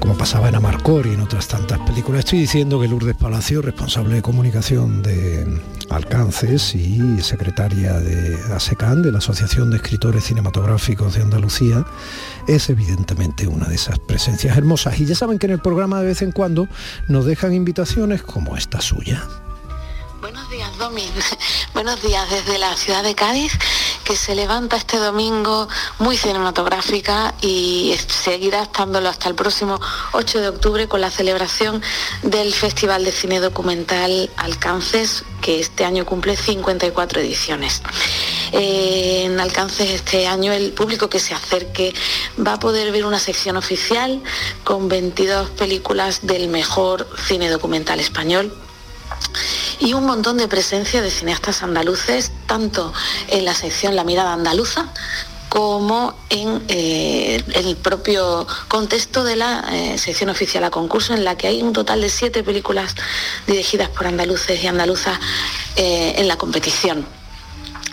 [0.01, 2.21] como pasaba en Amarcor y en otras tantas películas.
[2.21, 9.13] Estoy diciendo que Lourdes Palacio, responsable de comunicación de Alcances y secretaria de ASECAN, de
[9.13, 11.85] la Asociación de Escritores Cinematográficos de Andalucía,
[12.49, 14.99] es evidentemente una de esas presencias hermosas.
[15.01, 16.69] Y ya saben que en el programa de vez en cuando
[17.09, 19.23] nos dejan invitaciones como esta suya.
[20.35, 21.09] Buenos días, Domi.
[21.75, 23.53] Buenos días desde la ciudad de Cádiz,
[24.03, 25.69] que se levanta este domingo
[26.01, 29.79] muy cinematográfica y seguirá estándolo hasta el próximo
[30.11, 31.81] 8 de octubre con la celebración
[32.25, 37.83] del Festival de Cine Documental Alcances, que este año cumple 54 ediciones.
[38.51, 41.95] Eh, en Alcances este año el público que se acerque
[42.45, 44.21] va a poder ver una sección oficial
[44.65, 48.53] con 22 películas del mejor cine documental español
[49.81, 52.93] y un montón de presencia de cineastas andaluces, tanto
[53.29, 54.89] en la sección La mirada andaluza
[55.55, 61.37] como en eh, el propio contexto de la eh, sección oficial a concurso, en la
[61.37, 62.97] que hay un total de siete películas
[63.47, 65.17] dirigidas por andaluces y andaluzas
[65.77, 67.07] eh, en la competición.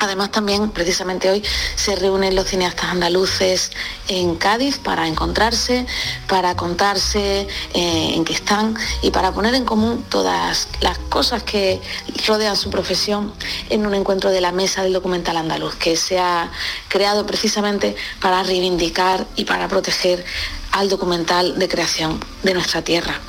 [0.02, 1.44] Además también precisamente hoy
[1.76, 3.70] se reúnen los cineastas andaluces
[4.08, 5.86] en Cádiz para encontrarse,
[6.28, 11.80] para contarse eh, en qué están y para poner en común todas las cosas que
[12.26, 13.32] rodean su profesión
[13.70, 16.50] en un encuentro de la mesa del documental andaluz que se ha
[16.88, 20.26] creado precisamente para reivindicar y para proteger
[20.72, 23.22] al documental de creación de nuestra tierra.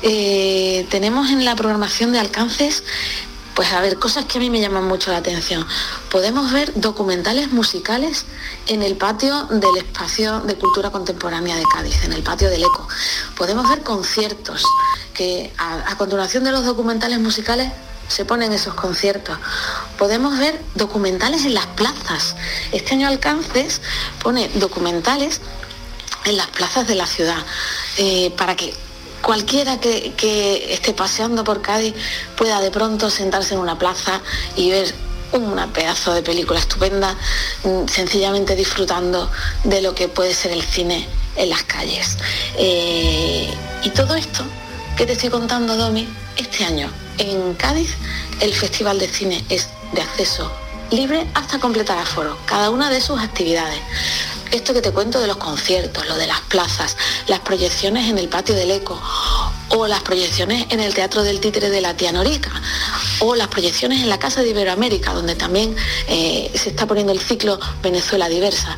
[0.00, 2.84] Eh, tenemos en la programación de alcances
[3.56, 5.66] pues a ver, cosas que a mí me llaman mucho la atención.
[6.10, 8.26] Podemos ver documentales musicales
[8.66, 12.86] en el patio del espacio de cultura contemporánea de Cádiz, en el patio del ECO.
[13.34, 14.62] Podemos ver conciertos
[15.14, 17.72] que a, continuación de los documentales musicales
[18.08, 19.38] se ponen esos conciertos.
[19.96, 22.36] Podemos ver documentales en las plazas.
[22.72, 23.80] Este año Alcances
[24.22, 25.40] pone documentales
[26.26, 27.38] en las plazas de la ciudad,
[27.96, 28.74] eh, para que
[29.22, 31.94] cualquiera que, esté paseando por Cádiz
[32.36, 34.20] pueda de pronto sentarse en una plaza
[34.56, 34.94] y ver
[35.32, 37.16] una pedazo de película estupenda,
[37.64, 39.30] mm, sencillamente disfrutando
[39.64, 42.16] de lo que puede ser el cine en las calles.
[42.56, 43.52] Eh,
[43.82, 44.44] y todo esto
[44.96, 47.94] que te estoy contando, Domi, este año en Cádiz
[48.40, 50.50] el Festival de Cine es de acceso
[50.90, 53.80] libre hasta completar aforo, cada una de sus actividades.
[54.52, 58.28] Esto que te cuento de los conciertos, lo de las plazas, las proyecciones en el
[58.28, 59.00] patio del Eco
[59.70, 62.50] o las proyecciones en el Teatro del Títere de la Tía Norica
[63.20, 65.74] o las proyecciones en la Casa de Iberoamérica, donde también
[66.08, 68.76] eh, se está poniendo el ciclo Venezuela Diversa.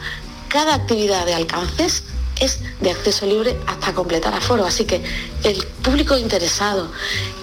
[0.49, 2.05] Cada actividad de alcances
[2.41, 5.03] es de acceso libre hasta completar aforo, así que
[5.45, 6.91] el público interesado,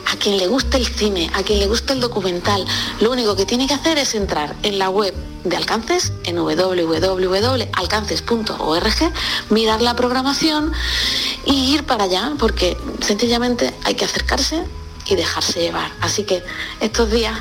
[0.05, 2.65] a quien le gusta el cine, a quien le gusta el documental,
[2.99, 5.13] lo único que tiene que hacer es entrar en la web
[5.43, 9.13] de Alcances, en www.alcances.org,
[9.49, 10.71] mirar la programación
[11.45, 14.63] y ir para allá, porque sencillamente hay que acercarse
[15.07, 15.91] y dejarse llevar.
[16.01, 16.43] Así que
[16.79, 17.37] estos días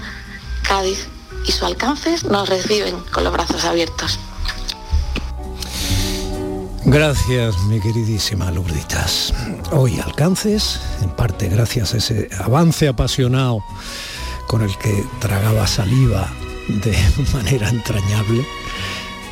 [0.63, 1.07] Cádiz
[1.47, 4.19] y su Alcances nos reciben con los brazos abiertos.
[6.87, 9.33] Gracias, mi queridísima Lourditas.
[9.73, 13.65] Hoy alcances, en parte gracias a ese avance apasionado
[14.47, 16.31] con el que tragaba saliva
[16.69, 16.95] de
[17.33, 18.45] manera entrañable,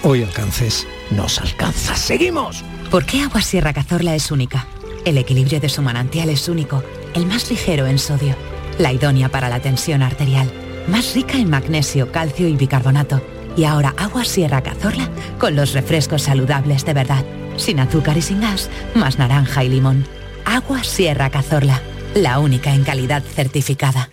[0.03, 1.95] hoy alcances nos alcanza.
[1.95, 2.65] ¡Seguimos!
[2.91, 4.67] ¿Por qué Agua Sierra Cazorla es única?
[5.05, 8.35] El equilibrio de su manantial es único, el más ligero en sodio,
[8.79, 10.51] la idónea para la tensión arterial,
[10.89, 13.21] más rica en magnesio, calcio y bicarbonato.
[13.59, 17.23] Y ahora Agua Sierra Cazorla con los refrescos saludables de verdad
[17.57, 20.07] sin azúcar y sin gas, más naranja y limón.
[20.45, 21.81] Agua Sierra Cazorla,
[22.15, 24.11] la única en calidad certificada.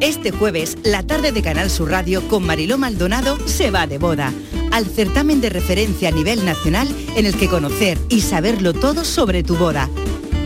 [0.00, 4.32] Este jueves, la tarde de Canal Sur Radio con Mariló Maldonado se va de boda
[4.70, 9.42] al certamen de referencia a nivel nacional en el que conocer y saberlo todo sobre
[9.42, 9.88] tu boda.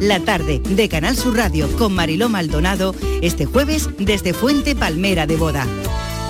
[0.01, 5.37] La tarde de Canal Sur Radio con Mariló Maldonado este jueves desde Fuente Palmera de
[5.37, 5.67] Boda.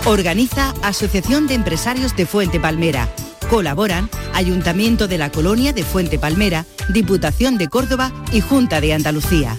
[0.05, 3.09] Organiza Asociación de Empresarios de Fuente Palmera
[3.53, 9.59] Colaboran Ayuntamiento de la Colonia de Fuente Palmera, Diputación de Córdoba y Junta de Andalucía.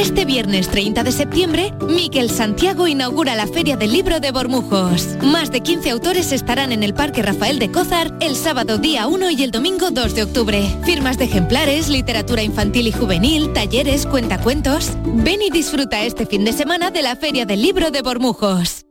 [0.00, 5.18] Este viernes 30 de septiembre, Miquel Santiago inaugura la Feria del Libro de Bormujos.
[5.22, 9.30] Más de 15 autores estarán en el Parque Rafael de Cózar el sábado día 1
[9.32, 10.62] y el domingo 2 de octubre.
[10.84, 14.96] Firmas de ejemplares, literatura infantil y juvenil, talleres, cuentacuentos.
[15.04, 18.86] Ven y disfruta este fin de semana de la Feria del Libro de Bormujos.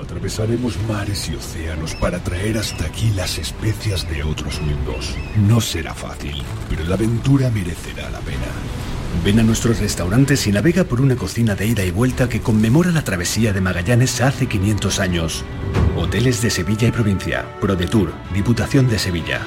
[0.00, 5.16] Atravesaremos mares y océanos para traer hasta aquí las especias de otros mundos.
[5.48, 8.46] No será fácil, pero la aventura merecerá la pena.
[9.24, 12.90] Ven a nuestros restaurantes y navega por una cocina de ida y vuelta que conmemora
[12.90, 15.44] la travesía de Magallanes hace 500 años.
[15.96, 17.46] Hoteles de Sevilla y provincia.
[17.60, 19.40] ProDetour, Diputación de Sevilla.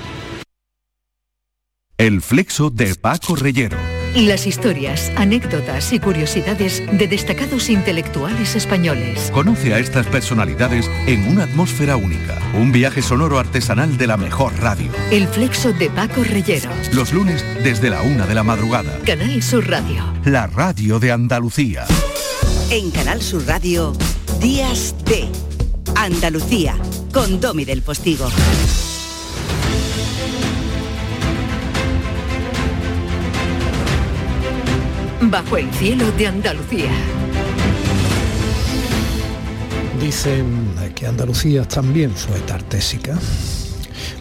[1.97, 3.94] El flexo de Paco Reyero.
[4.15, 9.30] Las historias, anécdotas y curiosidades de destacados intelectuales españoles.
[9.34, 12.39] Conoce a estas personalidades en una atmósfera única.
[12.54, 14.89] Un viaje sonoro artesanal de la mejor radio.
[15.12, 16.69] El flexo de Paco Reyero.
[16.93, 18.97] Los lunes desde la una de la madrugada.
[19.06, 20.01] Canal Sur Radio.
[20.23, 21.86] La radio de Andalucía.
[22.71, 23.91] En Canal Sur Radio,
[24.39, 25.28] Días de
[25.93, 26.78] Andalucía,
[27.12, 28.30] con Domi del Postigo.
[35.36, 36.90] Bajo el cielo de Andalucía.
[40.00, 43.19] Dicen que Andalucía también fue tartésica.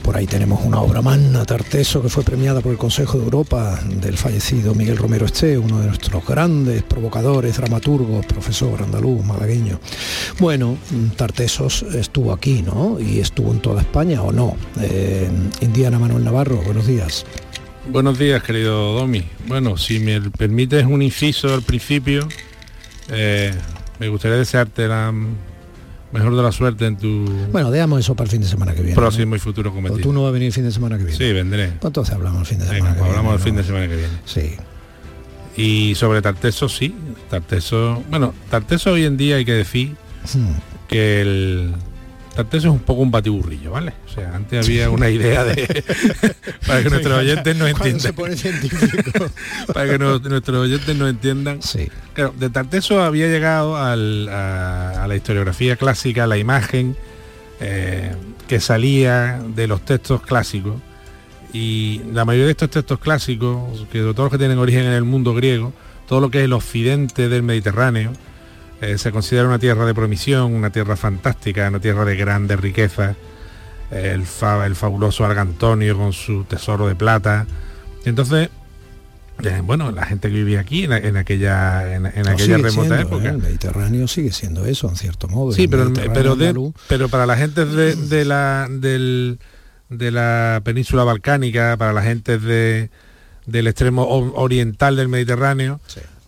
[0.03, 3.79] Por ahí tenemos una obra magna, Tarteso, que fue premiada por el Consejo de Europa
[4.03, 9.79] del fallecido Miguel Romero Esté, uno de nuestros grandes provocadores, dramaturgos, profesor andaluz, malagueño.
[10.41, 10.77] Bueno,
[11.17, 12.99] Tartesos estuvo aquí, ¿no?
[12.99, 14.57] Y estuvo en toda España, ¿o no?
[14.81, 17.25] Eh, Indiana Manuel Navarro, buenos días.
[17.89, 19.23] Buenos días, querido Domi.
[19.47, 22.27] Bueno, si me permites un inciso al principio,
[23.11, 23.53] eh,
[23.99, 25.13] me gustaría desearte la
[26.13, 28.81] mejor de la suerte en tu Bueno, dejamos eso para el fin de semana que
[28.81, 28.95] viene.
[28.97, 30.01] próximo y futuro ¿O cometido.
[30.01, 31.19] tú no vas a venir el fin de semana que viene?
[31.19, 31.67] Sí, vendré.
[31.81, 33.61] Pues entonces hablamos el fin de Venga, semana que pues hablamos viene, el fin ¿no?
[33.61, 34.15] de semana que viene.
[34.25, 35.61] Sí.
[35.63, 36.95] Y sobre Tarteso, sí.
[37.29, 39.95] Tarteso, bueno, Tarteso hoy en día hay que decir
[40.33, 40.53] Hmm.
[40.89, 41.75] que el,
[42.35, 43.93] Tarteso es un poco un batiburrillo, ¿vale?
[44.07, 45.85] O sea, antes había una idea de...
[46.67, 48.13] para que nuestros oyentes no entiendan.
[49.73, 51.63] para que nuestros oyentes no entiendan.
[51.63, 51.89] Sí.
[52.13, 56.97] Claro, de Tarteso había llegado a, la historiografía clásica, la imagen
[57.61, 58.13] eh,
[58.49, 60.75] que salía de los textos clásicos.
[61.53, 65.05] Y la mayoría de estos textos clásicos, que todos los que tienen origen en el
[65.05, 65.73] mundo griego,
[66.09, 68.13] todo lo que es el occidente del Mediterráneo,
[68.85, 73.17] eh, se considera una tierra de promisión, una tierra fantástica, una tierra de grandes riquezas,
[73.91, 74.25] el,
[74.67, 77.47] el fabuloso Argantonio con su tesoro de plata.
[78.05, 78.51] entonces,
[79.43, 83.25] eh, bueno, la gente que vivía aquí en, aquella, en, aquella remota época.
[83.27, 83.31] ¿eh?
[83.31, 85.53] El Mediterráneo sigue siendo eso, en cierto modo.
[85.53, 89.41] Sí, pero, pero, pero para la gente de, la, del,
[89.89, 92.91] de la península balcánica, para la gente de,
[93.47, 95.81] del extremo oriental del Mediterráneo,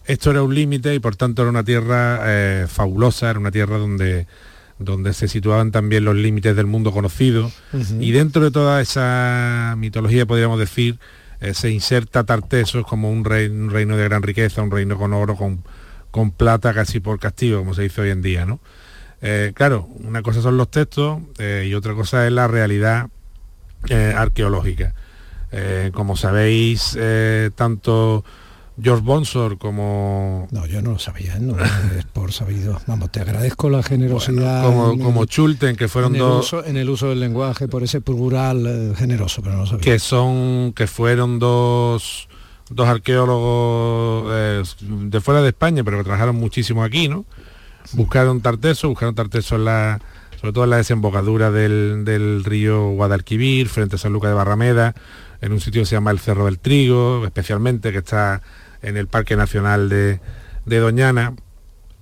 [0.07, 3.77] esto era un límite y por tanto era una tierra eh, fabulosa, era una tierra
[3.77, 4.27] donde,
[4.79, 7.51] donde se situaban también los límites del mundo conocido.
[7.99, 10.99] Y dentro de toda esa mitología, podríamos decir,
[11.41, 15.65] eh, se inserta Tartesos como un, reino de gran riqueza, un reino con oro, con,
[16.11, 18.47] con plata casi por castigo, como se dice hoy en día.
[18.47, 18.61] ¿no?
[19.23, 23.09] Eh, claro, una cosa son los textos y otra cosa es la realidad
[23.91, 24.95] arqueológica.
[25.93, 26.97] como sabéis,
[27.57, 28.25] tanto
[28.81, 30.49] George Bonsor como...
[30.51, 32.79] No, yo no lo sabía, no es por sabido.
[32.87, 34.63] Vamos, te agradezco la generosidad.
[34.65, 36.55] como, como Chulten, que fueron dos...
[36.65, 39.83] en el uso del lenguaje, por ese plural eh, generoso, pero no lo sabía.
[39.83, 42.29] Que son, que fueron dos,
[42.69, 47.25] dos arqueólogos eh, de fuera de España, pero que trabajaron muchísimo aquí, ¿no?
[47.93, 50.01] Buscaron Tarteso, buscaron Tarteso en la,
[50.39, 54.95] sobre todo en la desembocadura del, del río Guadalquivir, frente a San Lucas de Barrameda,
[55.41, 58.43] en un sitio que se llama el Cerro del Trigo, especialmente, que está
[58.87, 60.21] en el Parque Nacional de,
[60.65, 61.35] Doñana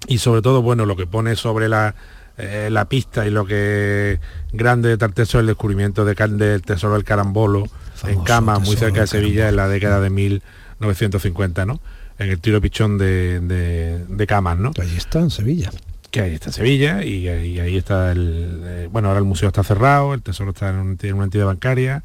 [0.07, 1.95] y sobre todo, bueno, lo que pone sobre la,
[2.37, 4.20] eh, la pista y lo que
[4.53, 7.64] grande de Tarteso es el descubrimiento de, del tesoro del carambolo
[8.07, 11.80] en Cama, muy cerca de Sevilla, en la década de 1950, ¿no?
[12.18, 14.72] En el tiro pichón de, de, Camas, ¿no?
[14.80, 15.70] Ahí está, en Sevilla.
[16.11, 18.61] Que ahí está Sevilla y, ahí está el...
[18.62, 22.05] Eh, bueno, ahora el museo está cerrado, el tesoro está en, una entidad bancaria,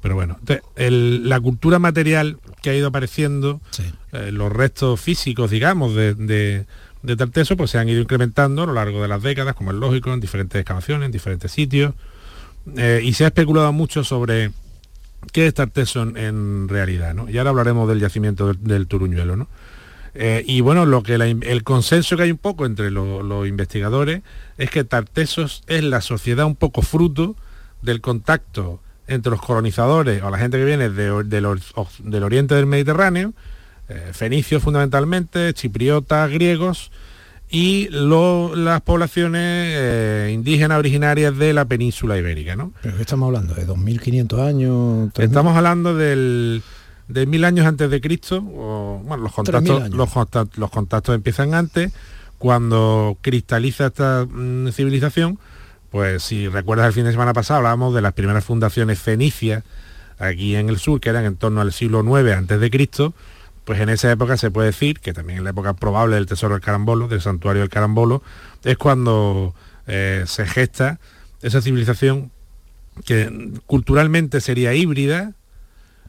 [0.00, 0.38] pero bueno,
[0.76, 3.60] la cultura material que ha ido apareciendo,
[4.12, 8.72] eh, los restos físicos, digamos, de, de, Tarteso, pues se han ido incrementando a lo
[8.72, 11.94] largo de las décadas, como es lógico, en diferentes excavaciones, en diferentes sitios.
[12.76, 14.50] Eh, y se ha especulado mucho sobre
[15.32, 17.30] qué es Tarteso en, realidad, ¿no?
[17.30, 19.48] Y ahora hablaremos del yacimiento del, Turuñuelo, ¿no?
[20.14, 24.22] Eh, y bueno, lo que el consenso que hay un poco entre los investigadores
[24.56, 27.36] es que Tartesos es la sociedad un poco fruto
[27.82, 33.32] del contacto entre los colonizadores o la gente que viene del oriente del Mediterráneo,
[33.88, 36.90] eh, fenicios fundamentalmente, chipriotas, griegos,
[37.48, 39.42] y las poblaciones
[39.76, 42.56] eh, indígenas originarias de la península ibérica.
[42.56, 42.72] ¿no?
[42.82, 43.54] ¿Pero qué estamos hablando?
[43.54, 45.10] ¿De 2.500 años?
[45.16, 46.62] Estamos hablando del,
[47.08, 51.92] de mil años antes de Cristo, o, bueno, los contactos, los, contactos empiezan antes,
[52.38, 55.38] cuando cristaliza esta mm, civilización,
[55.96, 59.64] pues si recuerdas el fin de semana pasado hablábamos de las primeras fundaciones fenicias
[60.18, 63.14] aquí en el sur, que eran en torno al siglo IX antes de Cristo,
[63.64, 66.52] pues en esa época se puede decir, que también en la época probable del tesoro
[66.52, 68.22] del carambolo, del santuario del carambolo,
[68.62, 69.54] es cuando
[69.86, 71.00] eh, se gesta
[71.40, 72.30] esa civilización
[73.06, 75.32] que culturalmente sería híbrida,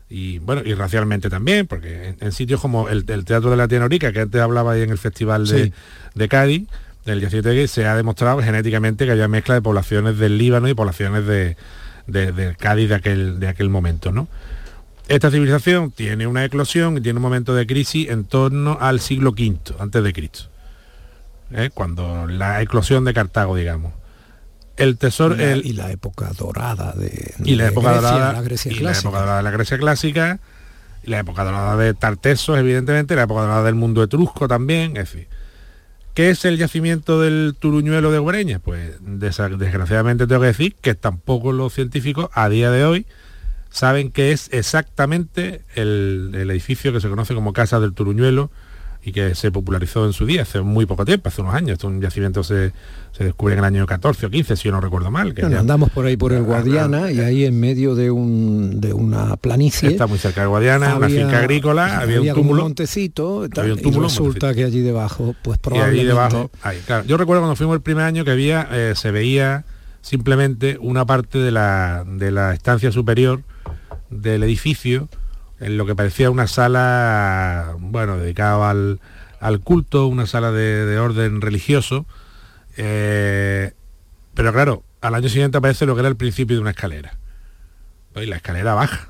[0.09, 4.19] y bueno, y racialmente también, porque en, sitios como el, Teatro de la Tienorica, que
[4.19, 5.71] antes hablaba ahí en el Festival de,
[6.13, 6.67] de Cádiz,
[7.07, 11.25] del yacimiento se ha demostrado genéticamente que había mezcla de poblaciones del Líbano y poblaciones
[11.25, 11.55] de,
[12.57, 14.11] Cádiz de aquel, de aquel momento.
[14.11, 14.27] ¿no?
[15.07, 19.31] Esta civilización tiene una eclosión y tiene un momento de crisis en torno al siglo
[19.31, 20.49] V antes de Cristo.
[21.51, 21.69] ¿eh?
[21.73, 23.93] Cuando la eclosión de Cartago, digamos.
[24.75, 25.35] El tesoro.
[25.35, 28.91] Y la, y la época dorada de, y la época dorada, la Grecia y la
[28.91, 30.39] época dorada de la Grecia clásica,
[31.03, 35.11] y la época dorada de Tartesos, evidentemente, la época dorada del mundo etrusco también, es
[35.11, 35.36] decir
[36.17, 38.57] ¿Qué es el yacimiento del Turuñuelo de Guareña?
[38.57, 43.05] Pues desgraciadamente tengo que decir que tampoco los científicos a día de hoy
[43.69, 48.49] saben qué es exactamente el, el edificio que se conoce como Casa del Turuñuelo,
[49.03, 51.83] y que se popularizó en su día, hace muy poco tiempo, hace unos años.
[51.83, 52.73] Un yacimiento se,
[53.17, 55.33] se descubre en el año 14 o 15, si yo no recuerdo mal.
[55.33, 59.37] Que andamos por ahí por el Guadiana y ahí en medio de, un, de una
[59.37, 59.89] planicie.
[59.89, 62.63] Está muy cerca de Guadiana, una finca agrícola, había, un túmulo.
[62.63, 65.97] Un montecito, un túmulo, y resulta que allí debajo, pues probablemente...
[65.97, 66.51] Y ahí debajo,
[66.85, 67.05] claro.
[67.05, 69.65] Yo recuerdo cuando fuimos el primer año que había, eh, se veía
[70.01, 73.43] simplemente una parte de la, de la estancia superior
[74.09, 75.09] del edificio
[75.59, 82.05] en lo que parecía una sala, bueno, dedicada al, culto, una sala de, orden religioso.
[82.77, 83.73] Eh,
[84.33, 87.17] pero claro, al año siguiente aparece lo que era el principio de una escalera.
[88.13, 89.09] Pues, y la escalera baja.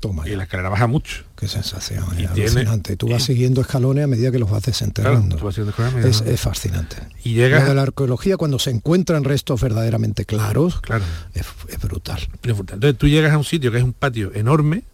[0.00, 1.24] Toma y la escalera baja mucho.
[1.34, 2.04] Qué sensación.
[2.18, 2.66] Y tiene,
[2.98, 5.38] Tú vas siguiendo escalones a medida que los vas desenterrando.
[5.48, 6.96] es, fascinante.
[7.24, 11.04] Y llega de la arqueología cuando se encuentran restos verdaderamente claros, claro.
[11.32, 11.46] es,
[11.80, 12.20] brutal.
[12.42, 14.84] Entonces tú llegas a un sitio que es un patio enorme,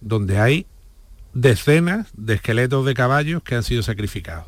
[0.00, 0.66] donde hay
[1.32, 4.46] decenas de esqueletos de caballos que han sido sacrificados.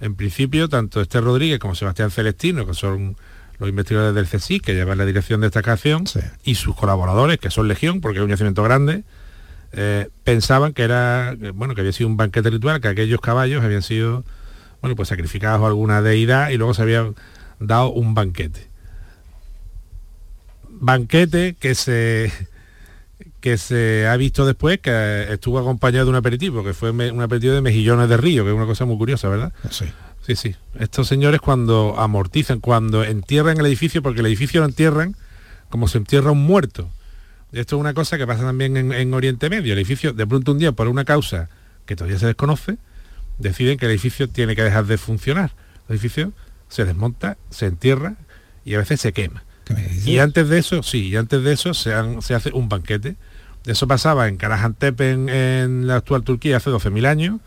[0.00, 3.16] En principio, tanto este Rodríguez como Sebastián Celestino, que son
[3.58, 6.04] los investigadores del CSIC, que llevan la dirección de esta canción,
[6.42, 9.04] y sus colaboradores, que son Legión, porque es un yacimiento grande,
[9.72, 13.82] eh, pensaban que era, bueno, que había sido un banquete ritual, que aquellos caballos habían
[13.82, 14.24] sido,
[14.80, 17.14] bueno, pues sacrificados a alguna deidad y luego se habían
[17.60, 18.68] dado un banquete.
[20.68, 22.32] Banquete que se
[23.44, 27.52] que se ha visto después que estuvo acompañado de un aperitivo, que fue un aperitivo
[27.52, 29.52] de mejillones de río, que es una cosa muy curiosa, ¿verdad?
[29.68, 29.84] Sí.
[30.26, 30.56] Sí, sí.
[30.78, 35.14] Estos señores cuando amortizan, cuando entierran el edificio, porque el edificio lo entierran
[35.68, 36.88] como se entierra un muerto.
[37.52, 39.74] Esto es una cosa que pasa también en, Oriente Medio.
[39.74, 41.50] El edificio, de pronto un día, por una causa
[41.84, 42.78] que todavía se desconoce,
[43.38, 45.52] deciden que el edificio tiene que dejar de funcionar.
[45.90, 46.32] El edificio
[46.70, 48.14] se desmonta, se entierra
[48.64, 49.44] y a veces se quema.
[50.06, 51.92] Y antes de eso, sí, y antes de eso se,
[52.22, 53.16] se hace un banquete
[53.64, 57.40] eso pasaba en Karajantep, en, la actual Turquía, hace 12.000 años.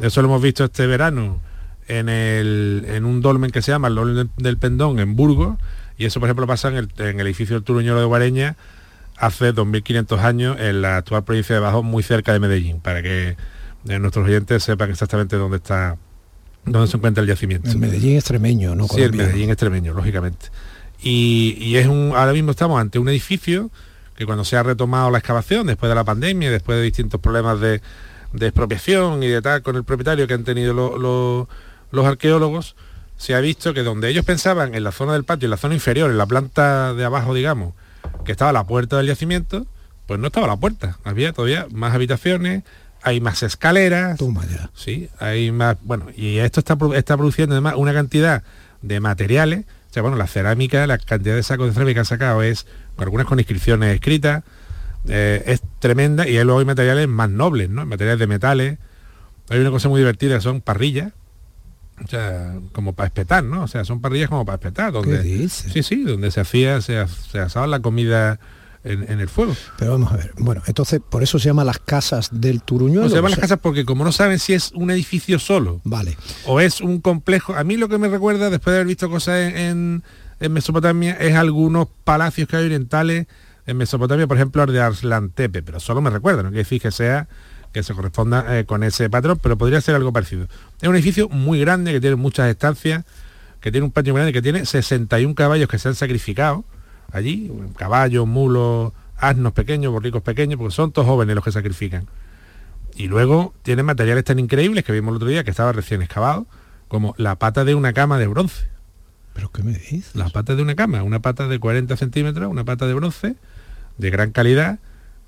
[0.00, 1.40] Eso lo hemos visto este verano
[1.88, 5.58] en, en un dolmen que se llama el dolmen del Pendón, en Burgos.
[5.98, 8.56] Y eso, por ejemplo, pasa en el, edificio del Turuñuelo de Guareña
[9.16, 13.36] hace 2.500 años en la actual provincia de Bajo, muy cerca de Medellín, para que
[13.88, 15.96] eh, nuestros oyentes sepan exactamente dónde está
[16.64, 17.68] dónde se encuentra el yacimiento.
[17.70, 18.86] El Medellín extremeño, ¿no?
[18.86, 20.46] Sí, el Medellín extremeño, lógicamente.
[21.02, 23.70] Y, y, es un, ahora mismo estamos ante un edificio
[24.18, 27.60] que cuando se ha retomado la excavación, después de la pandemia, después de distintos problemas
[27.60, 27.80] de,
[28.40, 32.74] expropiación y de tal con el propietario que han tenido los arqueólogos,
[33.16, 35.74] se ha visto que donde ellos pensaban, en la zona del patio, en la zona
[35.74, 37.74] inferior, en la planta de abajo, digamos,
[38.24, 39.68] que estaba la puerta del yacimiento,
[40.06, 40.98] pues no estaba la puerta.
[41.04, 42.64] Había todavía más habitaciones,
[43.02, 44.18] hay más escaleras.
[44.18, 44.68] Toma ya.
[44.74, 45.76] Sí, hay más.
[45.82, 48.42] Bueno, y esto está, está produciendo además una cantidad
[48.82, 49.64] de materiales.
[49.90, 52.66] O sea, bueno, la cerámica, la cantidad de sacos de cerámica que han sacado es
[52.98, 54.44] algunas con inscripciones escritas,
[55.08, 57.86] eh, es tremenda y luego hay materiales más nobles, ¿no?
[57.86, 58.78] Materiales de metales.
[59.48, 61.12] Hay una cosa muy divertida son parrillas,
[62.04, 63.62] o sea, como para espetar, ¿no?
[63.62, 66.98] O sea, son parrillas como para espetar, donde sí, sí, donde se hacía, se,
[67.38, 68.38] asaba la comida
[68.92, 69.54] en, el fuego.
[69.78, 73.08] Pero vamos a ver, bueno, entonces por eso se llama las casas del Turuñuelo.
[73.08, 76.16] se llaman las casas porque como no saben si es un edificio solo, vale,
[76.46, 77.54] o es un complejo.
[77.54, 80.02] A mí lo que me recuerda después de haber visto cosas en
[80.40, 83.26] en Mesopotamia es algunos palacios que hay orientales
[83.66, 86.90] en Mesopotamia, por ejemplo, el de Arslantepe, pero solo me recuerda, no quiere decir que
[86.90, 87.28] sea
[87.72, 90.46] que se corresponda eh, con ese patrón, pero podría ser algo parecido.
[90.80, 93.04] Es un edificio muy grande que tiene muchas estancias,
[93.60, 96.64] que tiene un patio muy grande, que tiene 61 caballos que se han sacrificado
[97.12, 102.06] allí, caballos, mulos, asnos pequeños, borricos pequeños, porque son todos jóvenes los que sacrifican.
[102.96, 106.46] Y luego tiene materiales tan increíbles que vimos el otro día, que estaba recién excavado,
[106.88, 108.68] como la pata de una cama de bronce
[109.38, 110.16] ¿Pero qué me dices?
[110.16, 113.36] Las patas de una cama, una pata de 40 centímetros, una pata de bronce,
[113.96, 114.80] de gran calidad.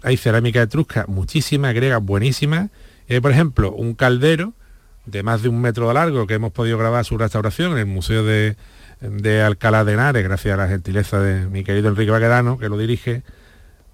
[0.03, 2.71] Hay cerámica etrusca, muchísima, griega, buenísima.
[3.09, 4.53] Y hay, por ejemplo, un caldero
[5.07, 7.87] de más de un metro de largo que hemos podido grabar su restauración en el
[7.87, 8.57] Museo de,
[9.01, 13.23] Alcalá de Henares, gracias a la gentileza de mi querido Enrique Baquedano, que lo dirige,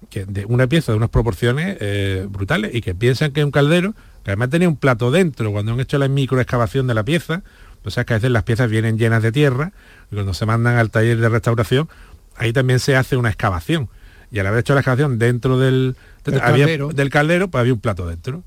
[0.09, 3.51] que de una pieza de unas proporciones eh, brutales y que piensan que es un
[3.51, 3.93] caldero,
[4.23, 7.43] que además tenía un plato dentro, cuando han hecho la microexcavación de la pieza,
[7.83, 9.71] o sea que a veces las piezas vienen llenas de tierra
[10.11, 11.87] y cuando se mandan al taller de restauración,
[12.35, 13.89] ahí también se hace una excavación.
[14.29, 16.89] Y al haber hecho la excavación dentro del, caldero.
[16.89, 18.43] del caldero, pues había un plato dentro.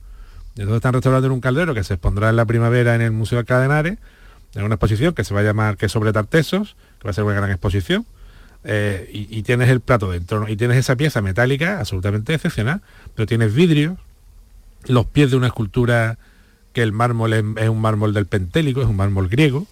[0.50, 3.38] Entonces están restaurando en un caldero que se expondrá en la primavera en el Museo
[3.38, 3.98] de Cadenares,
[4.54, 7.24] en una exposición que se va a llamar que sobre tartesos, que va a ser
[7.24, 8.06] una gran exposición.
[8.62, 12.82] Eh, y, tienes el plato dentro, y tienes esa pieza metálica absolutamente excepcional,
[13.14, 13.96] pero tienes vidrio,
[14.86, 16.18] los pies de una escultura
[16.74, 19.66] que el mármol es, un mármol del Pentélico, es un mármol griego.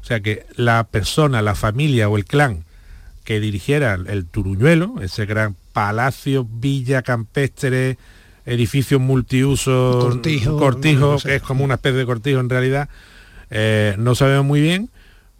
[0.00, 2.64] O sea que la persona, la familia o el clan
[3.24, 7.98] que dirigiera el Turuñuelo, ese gran palacio, villa campestre,
[8.46, 9.98] edificio multiuso,
[10.58, 12.88] cortijo, que es como una especie de cortijo en realidad,
[13.50, 14.90] eh, no sabemos muy bien,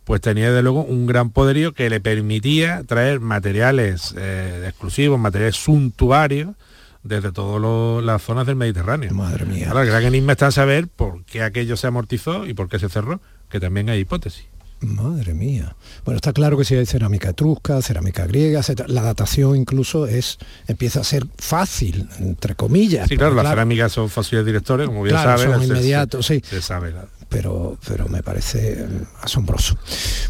[0.04, 5.56] pues tenía de luego un gran poderío que le permitía traer materiales eh, exclusivos, materiales
[5.56, 6.54] suntuarios,
[7.02, 9.12] desde todas las zonas del Mediterráneo.
[9.12, 9.68] Madre mía.
[9.68, 12.78] Ahora, el gran enigma está en saber por qué aquello se amortizó y por qué
[12.78, 14.46] se cerró, que también hay hipótesis.
[14.80, 15.74] Madre mía.
[16.04, 20.38] Bueno, está claro que si hay cerámica etrusca, cerámica griega, la datación incluso es
[20.68, 23.08] empieza a ser fácil, entre comillas.
[23.08, 26.40] Sí, claro, las cerámicas son fáciles directores, como bien claro, Son inmediatos, sí.
[26.48, 26.94] Se sabe.
[27.28, 28.86] Pero, pero me parece
[29.22, 29.76] asombroso.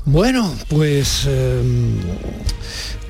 [0.04, 1.96] Bueno, pues em,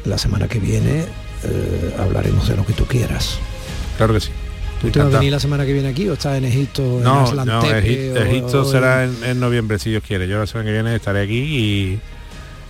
[0.04, 1.06] la semana que viene
[1.44, 3.38] eh, hablaremos de lo que tú quieras.
[3.96, 4.30] Claro que sí.
[4.80, 7.00] ¿Tú te vas a venir la semana que viene aquí o estás en Egipto?
[7.02, 10.28] No, no Egipto, será en, noviembre si Dios quiere.
[10.28, 12.00] Yo la semana que viene estaré aquí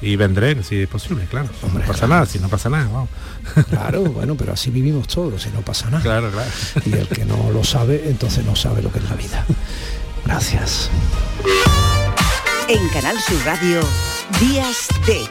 [0.00, 1.48] y, vendré si es posible, claro.
[1.74, 3.10] no pasa nada, si no pasa nada, vamos.
[3.68, 6.02] Claro, bueno, pero así vivimos todos, si no pasa nada.
[6.02, 6.50] Claro, claro.
[6.86, 9.44] Y el que no lo sabe, entonces no sabe lo que es la vida.
[10.24, 10.90] Gracias.
[12.68, 13.80] En Canal Sur Radio,
[14.40, 15.26] Días de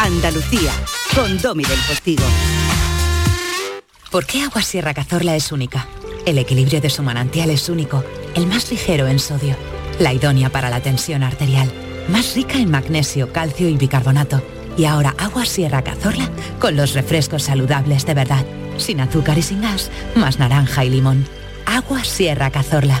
[0.00, 0.72] Andalucía,
[1.14, 2.24] con Domi del Postigo.
[4.10, 5.86] ¿Por qué Agua Sierra Cazorla es única?
[6.26, 8.02] El equilibrio de su manantial es único,
[8.34, 9.56] el más ligero en sodio,
[9.98, 11.70] la idónea para la tensión arterial,
[12.08, 14.42] más rica en magnesio, calcio y bicarbonato.
[14.76, 18.44] Y ahora agua Sierra Cazorla con los refrescos saludables de verdad,
[18.76, 21.26] sin azúcar y sin gas, más naranja y limón.
[21.66, 23.00] Agua Sierra Cazorla,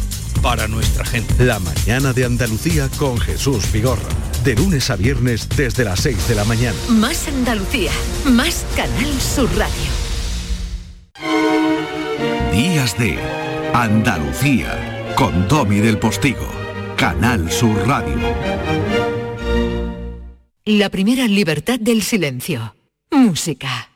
[0.41, 1.45] para nuestra gente.
[1.45, 4.09] La mañana de Andalucía con Jesús Vigorra.
[4.43, 6.77] De lunes a viernes desde las 6 de la mañana.
[6.89, 7.91] Más Andalucía,
[8.25, 9.91] más Canal Sur Radio.
[12.51, 13.19] Días de
[13.73, 16.49] Andalucía con Domi del Postigo,
[16.97, 18.17] Canal Sur Radio.
[20.65, 22.75] La primera libertad del silencio.
[23.11, 23.89] Música.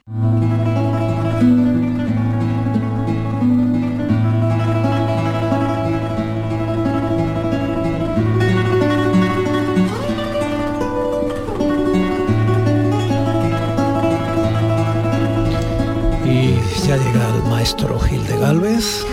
[18.45, 19.05] De Galvez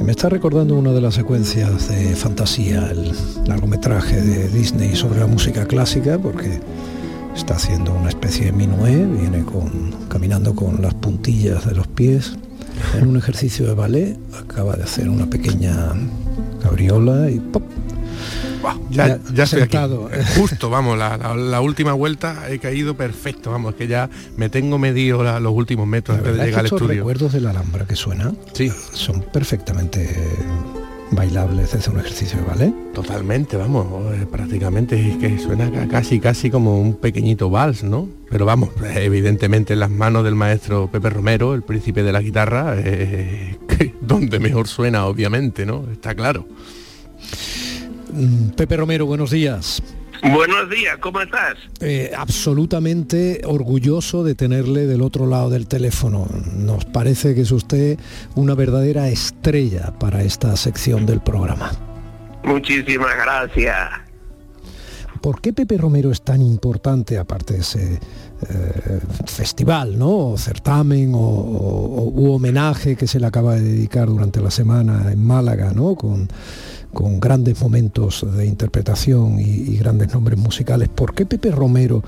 [0.00, 3.12] me está recordando una de las secuencias de fantasía, el
[3.46, 6.60] largometraje de Disney sobre la música clásica, porque
[7.34, 12.36] está haciendo una especie de minué, viene con, caminando con las puntillas de los pies
[12.96, 15.74] en un ejercicio de ballet, acaba de hacer una pequeña
[16.62, 17.64] cabriola y ¡pop!
[18.90, 20.10] Ya, ya, sentado.
[20.36, 25.52] Justo, vamos, la, última vuelta he caído perfecto, vamos, que ya me tengo medido los
[25.52, 26.88] últimos metros antes de llegar al estudio.
[26.88, 28.70] recuerdos de la Alhambra que suena sí.
[28.92, 30.08] son perfectamente
[31.10, 32.74] bailables desde un ejercicio de ballet.
[32.92, 38.08] Totalmente, vamos, eh, prácticamente es que suena casi casi como un pequeñito vals, ¿no?
[38.30, 42.74] Pero vamos, evidentemente en las manos del maestro Pepe Romero, el príncipe de la guitarra,
[42.76, 43.56] eh,
[44.00, 45.84] donde mejor suena, obviamente, ¿no?
[45.90, 46.46] Está claro.
[48.14, 49.82] Mm, Pepe Romero, buenos días.
[50.22, 51.56] Buenos días, ¿cómo estás?
[51.80, 56.26] Eh, absolutamente orgulloso de tenerle del otro lado del teléfono.
[56.56, 57.98] Nos parece que es usted
[58.36, 61.72] una verdadera estrella para esta sección del programa.
[62.44, 64.04] Muchísimas gracias.
[65.20, 70.28] ¿Por qué Pepe Romero es tan importante, aparte de ese eh, festival, ¿no?
[70.28, 75.24] O certamen o, u homenaje que se le acaba de dedicar durante la semana en
[75.24, 75.94] Málaga, ¿no?
[75.94, 76.28] Con
[76.94, 80.88] con grandes momentos de interpretación y, grandes nombres musicales.
[80.88, 82.02] ¿Por qué Pepe Romero,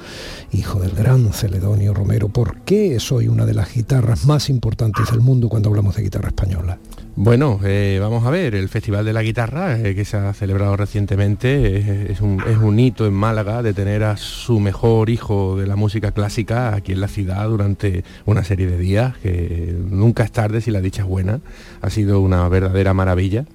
[0.52, 5.20] hijo del gran Celedonio Romero, por qué soy una de las guitarras más importantes del
[5.20, 6.78] mundo cuando hablamos de guitarra española?
[7.18, 10.76] Bueno, eh, vamos a ver, el Festival de la Guitarra, eh, que se ha celebrado
[10.76, 15.66] recientemente, es, un, es, un, hito en Málaga de tener a su mejor hijo de
[15.66, 20.30] la música clásica aquí en la ciudad durante una serie de días, que nunca es
[20.30, 21.40] tarde si la dicha es buena,
[21.80, 23.46] ha sido una verdadera maravilla.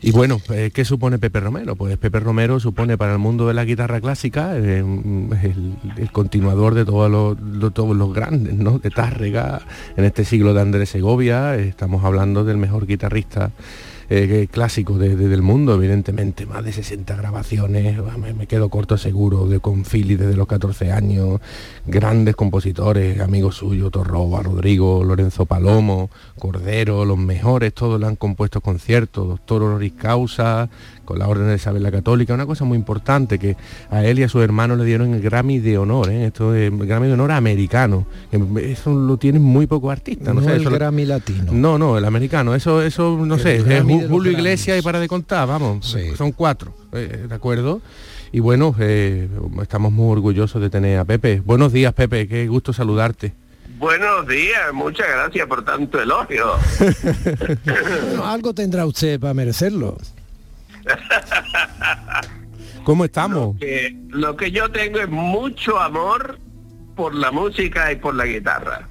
[0.00, 1.74] Y bueno, eh, ¿qué supone Pepe Romero?
[1.74, 6.84] Pues Pepe Romero supone para el mundo de la guitarra clásica eh, el, continuador de
[6.84, 8.78] todos los, todos los grandes, ¿no?
[8.78, 9.60] De Tárrega,
[9.96, 13.50] en este siglo de Andrés Segovia, estamos hablando del mejor guitarrista
[14.10, 17.98] eh, clásico del mundo, evidentemente, más de 60 grabaciones,
[18.36, 21.40] me, quedo corto seguro, de con desde los 14 años,
[21.86, 28.60] grandes compositores, amigos suyos, Torroba, Rodrigo, Lorenzo Palomo, Cordero, los mejores, todos le han compuesto
[28.60, 30.70] conciertos, Doctor Honoris Causa,
[31.08, 33.56] con la Orden de Isabel la Católica, una cosa muy importante que
[33.90, 36.26] a él y a su hermano le dieron el Grammy de honor, ¿eh?
[36.26, 38.06] esto es el Grammy de honor americano,
[38.60, 41.50] eso lo tienen muy pocos artistas, no, sé, el Grammy latino.
[41.50, 45.48] No, no, el americano, eso, eso no sé, es Julio Iglesias y para de contar,
[45.48, 47.80] vamos, son cuatro, eh, ¿de acuerdo?
[48.30, 49.30] Y bueno, eh,
[49.62, 51.40] estamos muy orgullosos de tener a Pepe.
[51.42, 53.32] Buenos días, Pepe, qué gusto saludarte.
[53.78, 56.52] Buenos días, muchas gracias por tanto elogio.
[58.26, 59.96] algo tendrá usted para merecerlo.
[62.84, 63.56] ¿Cómo estamos?
[64.08, 66.38] lo que yo tengo es mucho amor
[66.96, 68.88] por la música y por la guitarra.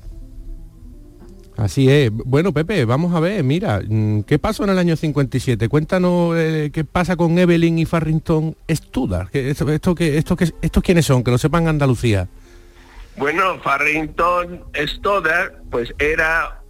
[1.57, 2.11] Así es.
[2.11, 5.67] Bueno, Pepe, vamos a ver, mira, mm, ¿qué pasó en el año 57?
[5.67, 9.29] Cuéntanos eh, qué pasa con Evelyn y Farrington Studar.
[9.33, 11.23] Esto, esto, que, esto, que, ¿Estos quiénes son?
[11.23, 12.27] Que lo sepan Andalucía.
[13.17, 16.61] Bueno, Farrington Studar, pues era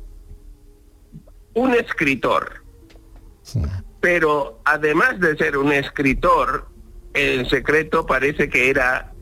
[1.53, 2.63] un escritor.
[4.00, 6.68] Pero además de ser un escritor,
[7.14, 9.14] en secreto parece que era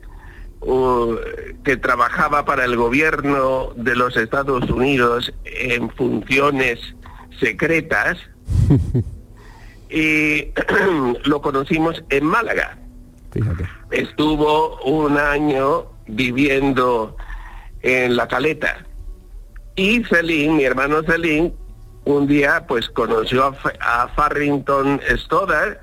[1.64, 6.80] que trabajaba para el gobierno de los Estados Unidos en funciones
[7.38, 8.18] secretas
[9.90, 10.52] y
[11.24, 12.78] lo conocimos en Málaga.
[13.90, 17.16] Estuvo un año viviendo
[17.82, 18.86] en la caleta
[19.76, 21.52] y Celine, mi hermano Celine,
[22.06, 25.78] un día pues conoció a, a Farrington Stoddard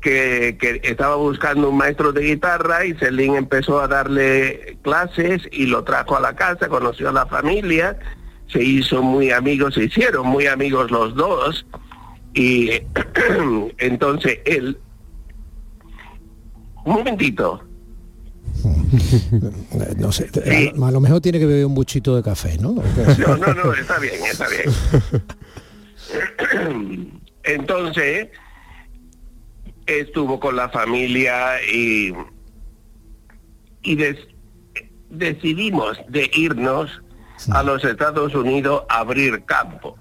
[0.00, 5.82] que, estaba buscando un maestro de guitarra y Celine empezó a darle clases y lo
[5.84, 7.98] trajo a la casa, conoció a la familia,
[8.46, 11.66] se hizo muy amigos, se hicieron muy amigos los dos
[12.34, 12.70] y
[13.78, 14.78] entonces él...
[16.84, 17.64] Un momentito.
[19.96, 20.30] no sé,
[20.72, 22.74] a, lo mejor tiene que beber un buchito de café, ¿no?
[22.74, 24.62] No, no, no, está bien, está bien.
[27.44, 28.28] Entonces,
[29.86, 32.12] estuvo con la familia y,
[33.82, 34.14] y
[35.10, 37.02] decidimos de irnos
[37.52, 39.96] a los Estados Unidos a abrir campo.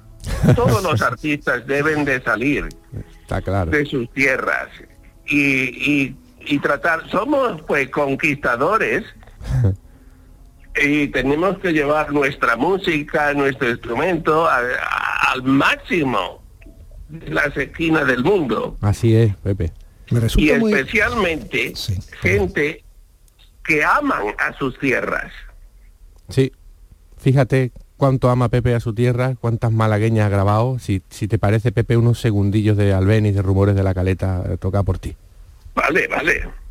[0.56, 2.70] Todos los artistas deben de salir
[3.70, 4.70] de sus tierras
[5.28, 6.16] y,
[6.48, 9.04] y, tratar, somos pues conquistadores
[10.82, 16.44] y tenemos que llevar nuestra música, nuestro instrumento al máximo
[17.10, 18.78] las esquinas del mundo.
[18.82, 19.72] Así es, Pepe.
[20.38, 21.74] y especialmente
[22.22, 22.84] gente
[23.64, 25.32] que aman a sus tierras.
[26.30, 26.52] Sí,
[27.18, 30.80] fíjate cuánto ama Pepe a su tierra, cuántas malagueñas ha grabado.
[30.80, 34.84] Si, si te parece, Pepe, unos segundillos de Albeniz, de Rumores de la Caleta, toca
[34.84, 35.16] por ti.
[35.74, 36.65] Vale, vale.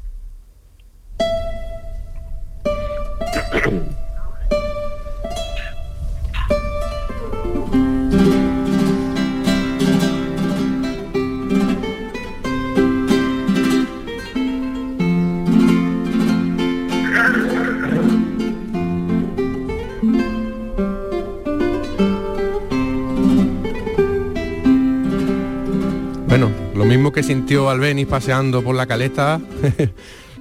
[26.84, 29.40] Lo mismo que sintió Albeniz paseando por la caleta,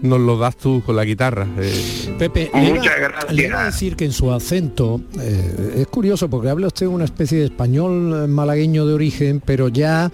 [0.04, 1.48] nos lo das tú con la guitarra.
[1.58, 2.16] Eh.
[2.20, 3.34] Pepe, Muchas gracias.
[3.34, 7.06] le iba a decir que en su acento, eh, es curioso porque habla usted una
[7.06, 10.12] especie de español malagueño de origen, pero ya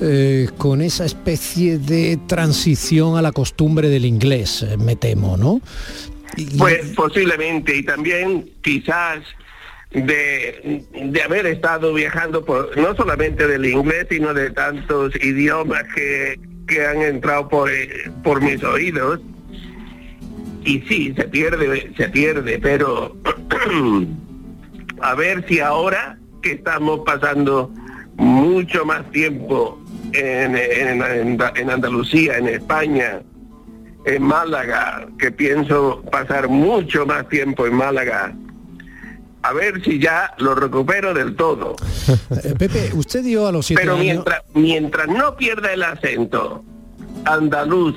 [0.00, 5.60] eh, con esa especie de transición a la costumbre del inglés, me temo, ¿no?
[6.56, 9.20] Pues posiblemente, y también quizás
[9.90, 16.38] de, de, haber estado viajando por no solamente del inglés, sino de tantos idiomas que,
[16.66, 17.70] que han entrado por,
[18.22, 19.20] por mis oídos.
[20.64, 23.16] Y sí, se pierde, se pierde, pero
[25.02, 27.70] a ver si ahora que estamos pasando
[28.16, 29.78] mucho más tiempo
[30.12, 33.20] en, en, en Andalucía, en España,
[34.06, 38.34] en Málaga, que pienso pasar mucho más tiempo en Málaga,
[39.44, 41.76] a ver si ya lo recupero del todo.
[42.44, 46.62] Eh, Pepe, usted dio a los siete Pero mientras, mientras no pierda el acento
[47.24, 47.94] andaluz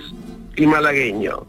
[0.56, 1.46] y malagueño,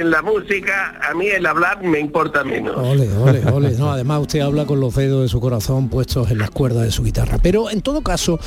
[0.00, 2.76] en la música, a mí el hablar me importa menos.
[2.76, 3.70] Ole, ole, ole.
[3.72, 6.90] No, además usted habla con los dedos de su corazón puestos en las cuerdas de
[6.90, 7.38] su guitarra.
[7.42, 8.38] Pero en todo caso,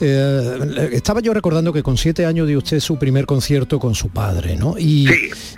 [0.00, 4.08] eh, estaba yo recordando que con siete años dio usted su primer concierto con su
[4.10, 4.78] padre, ¿no?
[4.78, 5.08] Y,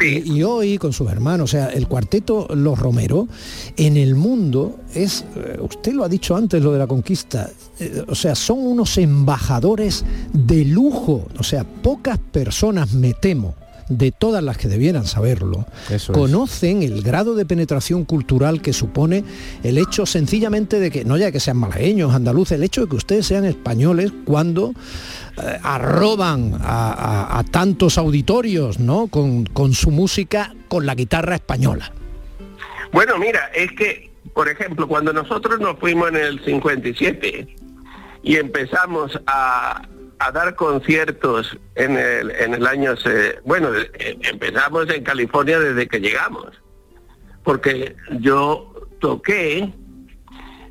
[0.01, 3.29] y, hoy con sus hermanos, o sea, el cuarteto Los Romero,
[3.77, 8.03] en el mundo es, eh, usted lo ha dicho antes, lo de la conquista, eh,
[8.07, 13.55] o sea, son unos embajadores de lujo, o sea, pocas personas, me temo,
[13.89, 15.67] de todas las que debieran saberlo,
[16.13, 19.25] conocen el grado de penetración cultural que supone
[19.63, 22.97] el hecho sencillamente de que, no ya que sean malagueños, andaluces, el hecho de que
[22.97, 24.73] ustedes sean españoles cuando
[25.43, 29.09] eh, arroban a, tantos auditorios, ¿no?
[29.09, 31.93] Con, con su música, con la guitarra española.
[32.93, 37.57] Bueno, mira, es que, por ejemplo, cuando nosotros nos fuimos en el 57
[38.23, 39.83] y empezamos a,
[40.25, 42.95] a dar conciertos en el, en el año,
[43.45, 46.63] bueno, eh, empezamos en California desde que llegamos,
[47.43, 49.71] porque yo toqué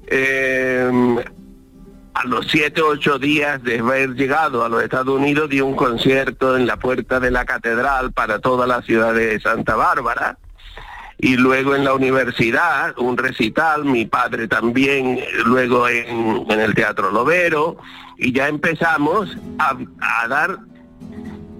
[0.08, 5.62] em, a los siete o ocho días de haber llegado a los Estados Unidos, di
[5.62, 10.40] un concierto en la puerta de la catedral para toda la ciudad de Santa Bárbara.
[11.18, 17.78] Y luego en la universidad, un recital, mi padre también, luego en, el Teatro Lovero,
[18.18, 19.78] y ya empezamos a,
[20.28, 20.58] dar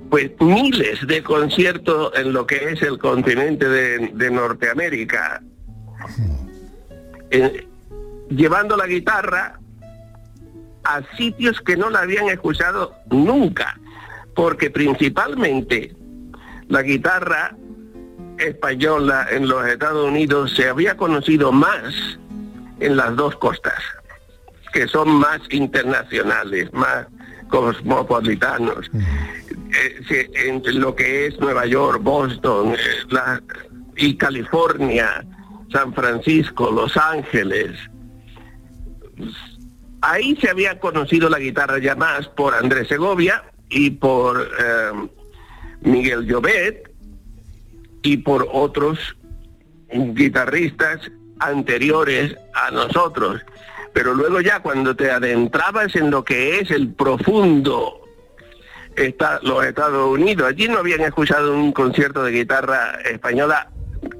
[0.10, 5.42] pues miles de conciertos en lo que es el continente de, Norteamérica.
[7.32, 7.68] Eh,
[8.30, 9.60] llevando la guitarra
[10.84, 13.80] a sitios que no la habían escuchado nunca,
[14.36, 15.96] porque principalmente
[16.68, 17.56] la guitarra
[18.40, 21.94] española en los Estados Unidos se había conocido más
[22.80, 23.82] en las dos costas,
[24.74, 27.08] que son más internacionales, más
[27.50, 28.90] cosmopolitanos.
[30.10, 33.40] Eh, en lo que es Nueva York, Boston eh,
[33.98, 35.26] y California,
[35.72, 37.72] San Francisco, Los Ángeles,
[40.02, 45.08] Ahí se había conocido la guitarra ya más por Andrés Segovia y por eh,
[45.82, 46.93] Miguel Llobet
[48.04, 49.00] y por otros
[49.92, 51.00] guitarristas
[51.40, 53.42] anteriores a nosotros.
[53.94, 58.02] Pero luego ya cuando te adentrabas en lo que es el profundo
[58.96, 63.70] está, los Estados Unidos, allí no habían escuchado un concierto de guitarra española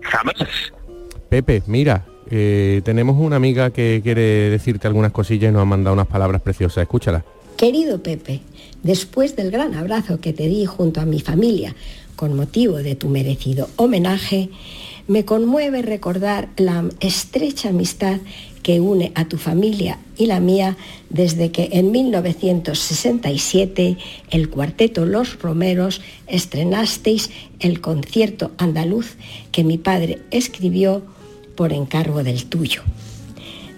[0.02, 0.36] jamás.
[1.30, 5.94] Pepe, mira, eh, tenemos una amiga que quiere decirte algunas cosillas y nos ha mandado
[5.94, 6.84] unas palabras preciosas.
[6.84, 7.24] Escúchala.
[7.58, 8.42] Querido Pepe,
[8.82, 11.76] después del gran abrazo que te di junto a mi familia
[12.16, 14.50] con motivo de tu merecido homenaje,
[15.08, 18.20] me conmueve recordar la estrecha amistad
[18.64, 20.78] que une a tu familia y la mía
[21.10, 23.98] desde que en 1967
[24.32, 29.18] el cuarteto Los Romeros estrenasteis el concierto andaluz
[29.52, 31.04] que mi padre escribió
[31.56, 32.84] por encargo del tuyo.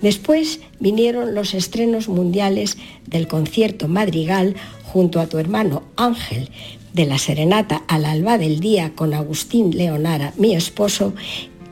[0.02, 2.78] Después vinieron los estrenos mundiales
[3.08, 6.52] del concierto Madrigal junto a tu hermano Ángel,
[6.96, 11.14] de la serenata al alba del día con Agustín Leonara, mi esposo,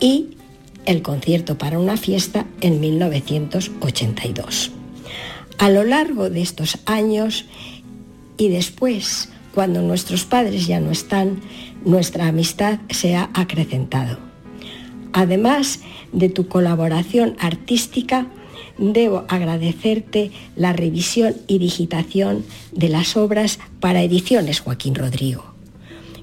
[0.02, 0.32] y
[0.86, 4.72] el concierto para una fiesta en 1982.
[5.58, 7.46] A lo largo de estos años
[8.36, 11.40] y después, cuando nuestros padres ya no están,
[11.86, 14.20] nuestra amistad se ha acrecentado.
[15.14, 15.80] Además
[16.12, 18.28] de tu colaboración artística,
[18.78, 25.54] debo agradecerte la revisión y digitación de las obras para Ediciones Joaquín Rodrigo.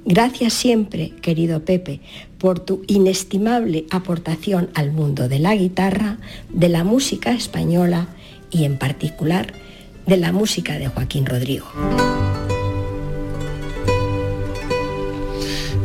[0.05, 2.01] Gracias siempre, querido Pepe,
[2.39, 8.09] por tu inestimable aportación al mundo de la guitarra, de la música española
[8.51, 9.53] y en particular
[10.07, 11.67] de la música de Joaquín Rodrigo.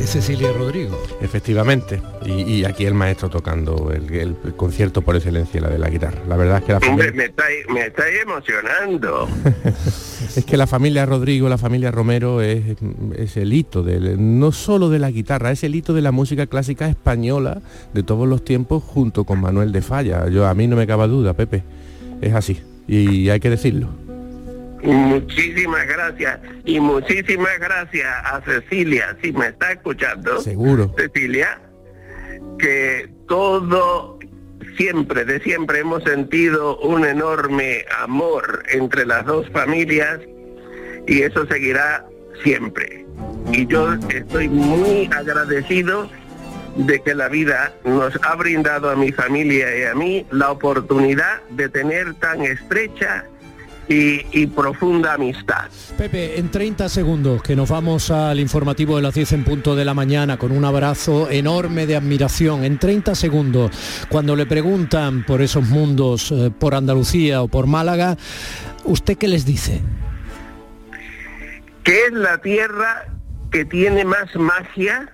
[0.08, 1.02] Cecilia Rodrigo.
[1.22, 6.22] Efectivamente, y, aquí el maestro tocando el, concierto por excelencia, la de la guitarra.
[6.28, 7.12] La verdad es que la familia...
[7.70, 9.28] me estáis emocionando.
[10.36, 12.78] es que la familia Rodrigo, la familia Romero es,
[13.18, 16.48] es el hito, de, no solo de la guitarra, es el hito de la música
[16.48, 17.62] clásica española
[17.94, 20.28] de todos los tiempos junto con Manuel de Falla.
[20.30, 21.64] Yo, a mí no me cabe duda, Pepe,
[22.22, 24.05] es así, y hay que decirlo.
[24.86, 30.40] Muchísimas gracias y muchísimas gracias a Cecilia, si me está escuchando.
[30.42, 30.94] Seguro.
[30.98, 31.60] Cecilia,
[32.60, 34.20] que todo
[34.78, 40.20] siempre, de siempre hemos sentido un enorme amor entre las dos familias
[41.08, 42.06] y eso seguirá
[42.44, 43.06] siempre.
[43.52, 46.10] Y yo estoy muy agradecido
[46.76, 51.42] de que la vida nos ha brindado a mi familia y a mí la oportunidad
[51.52, 53.26] de tener tan estrecha
[53.88, 55.70] y, profunda amistad.
[55.98, 59.86] Pepe, en 30 segundos, que nos vamos al informativo de las 10 en punto de
[59.86, 62.64] la mañana con un abrazo enorme de admiración.
[62.64, 63.72] En 30 segundos,
[64.10, 68.18] cuando le preguntan por esos mundos, eh, por Andalucía o por Málaga,
[68.86, 69.82] ¿usted qué les dice?
[71.84, 73.06] Que es la tierra
[73.52, 75.12] que tiene más magia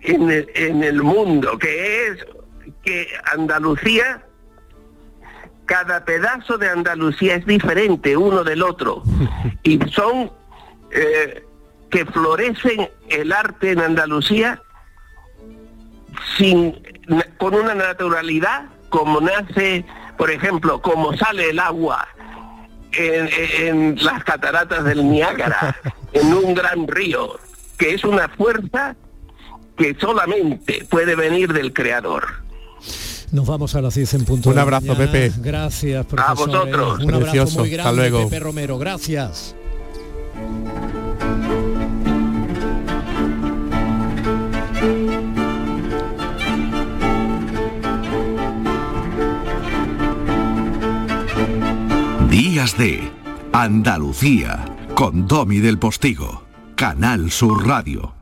[0.00, 2.26] en el, en el mundo, que es
[2.82, 4.25] que Andalucía
[5.66, 9.02] cada pedazo de Andalucía es diferente uno del otro
[9.62, 10.30] y son
[10.90, 11.44] eh,
[11.90, 14.62] que florecen el arte en Andalucía
[16.36, 16.80] sin
[17.38, 19.84] con una naturalidad como nace,
[20.16, 22.06] por ejemplo, como sale el agua
[22.92, 23.28] en,
[23.60, 25.76] en las cataratas del Niágara,
[26.12, 27.38] en un gran río,
[27.76, 28.96] que es una fuerza
[29.76, 32.26] que solamente puede venir del Creador.
[33.36, 34.48] Nos vamos a las 10 en punto.
[34.48, 35.30] Un abrazo, Pepe.
[35.36, 36.30] Gracias, profesor.
[36.30, 37.04] A vosotros.
[37.04, 38.30] Un abrazo muy grande, luego.
[38.30, 38.78] Pepe Romero.
[38.78, 39.54] Gracias.
[52.30, 53.12] Día Días de
[53.52, 54.64] Andalucía
[54.94, 58.15] con Domi del Postigo, Canal Sur Radio.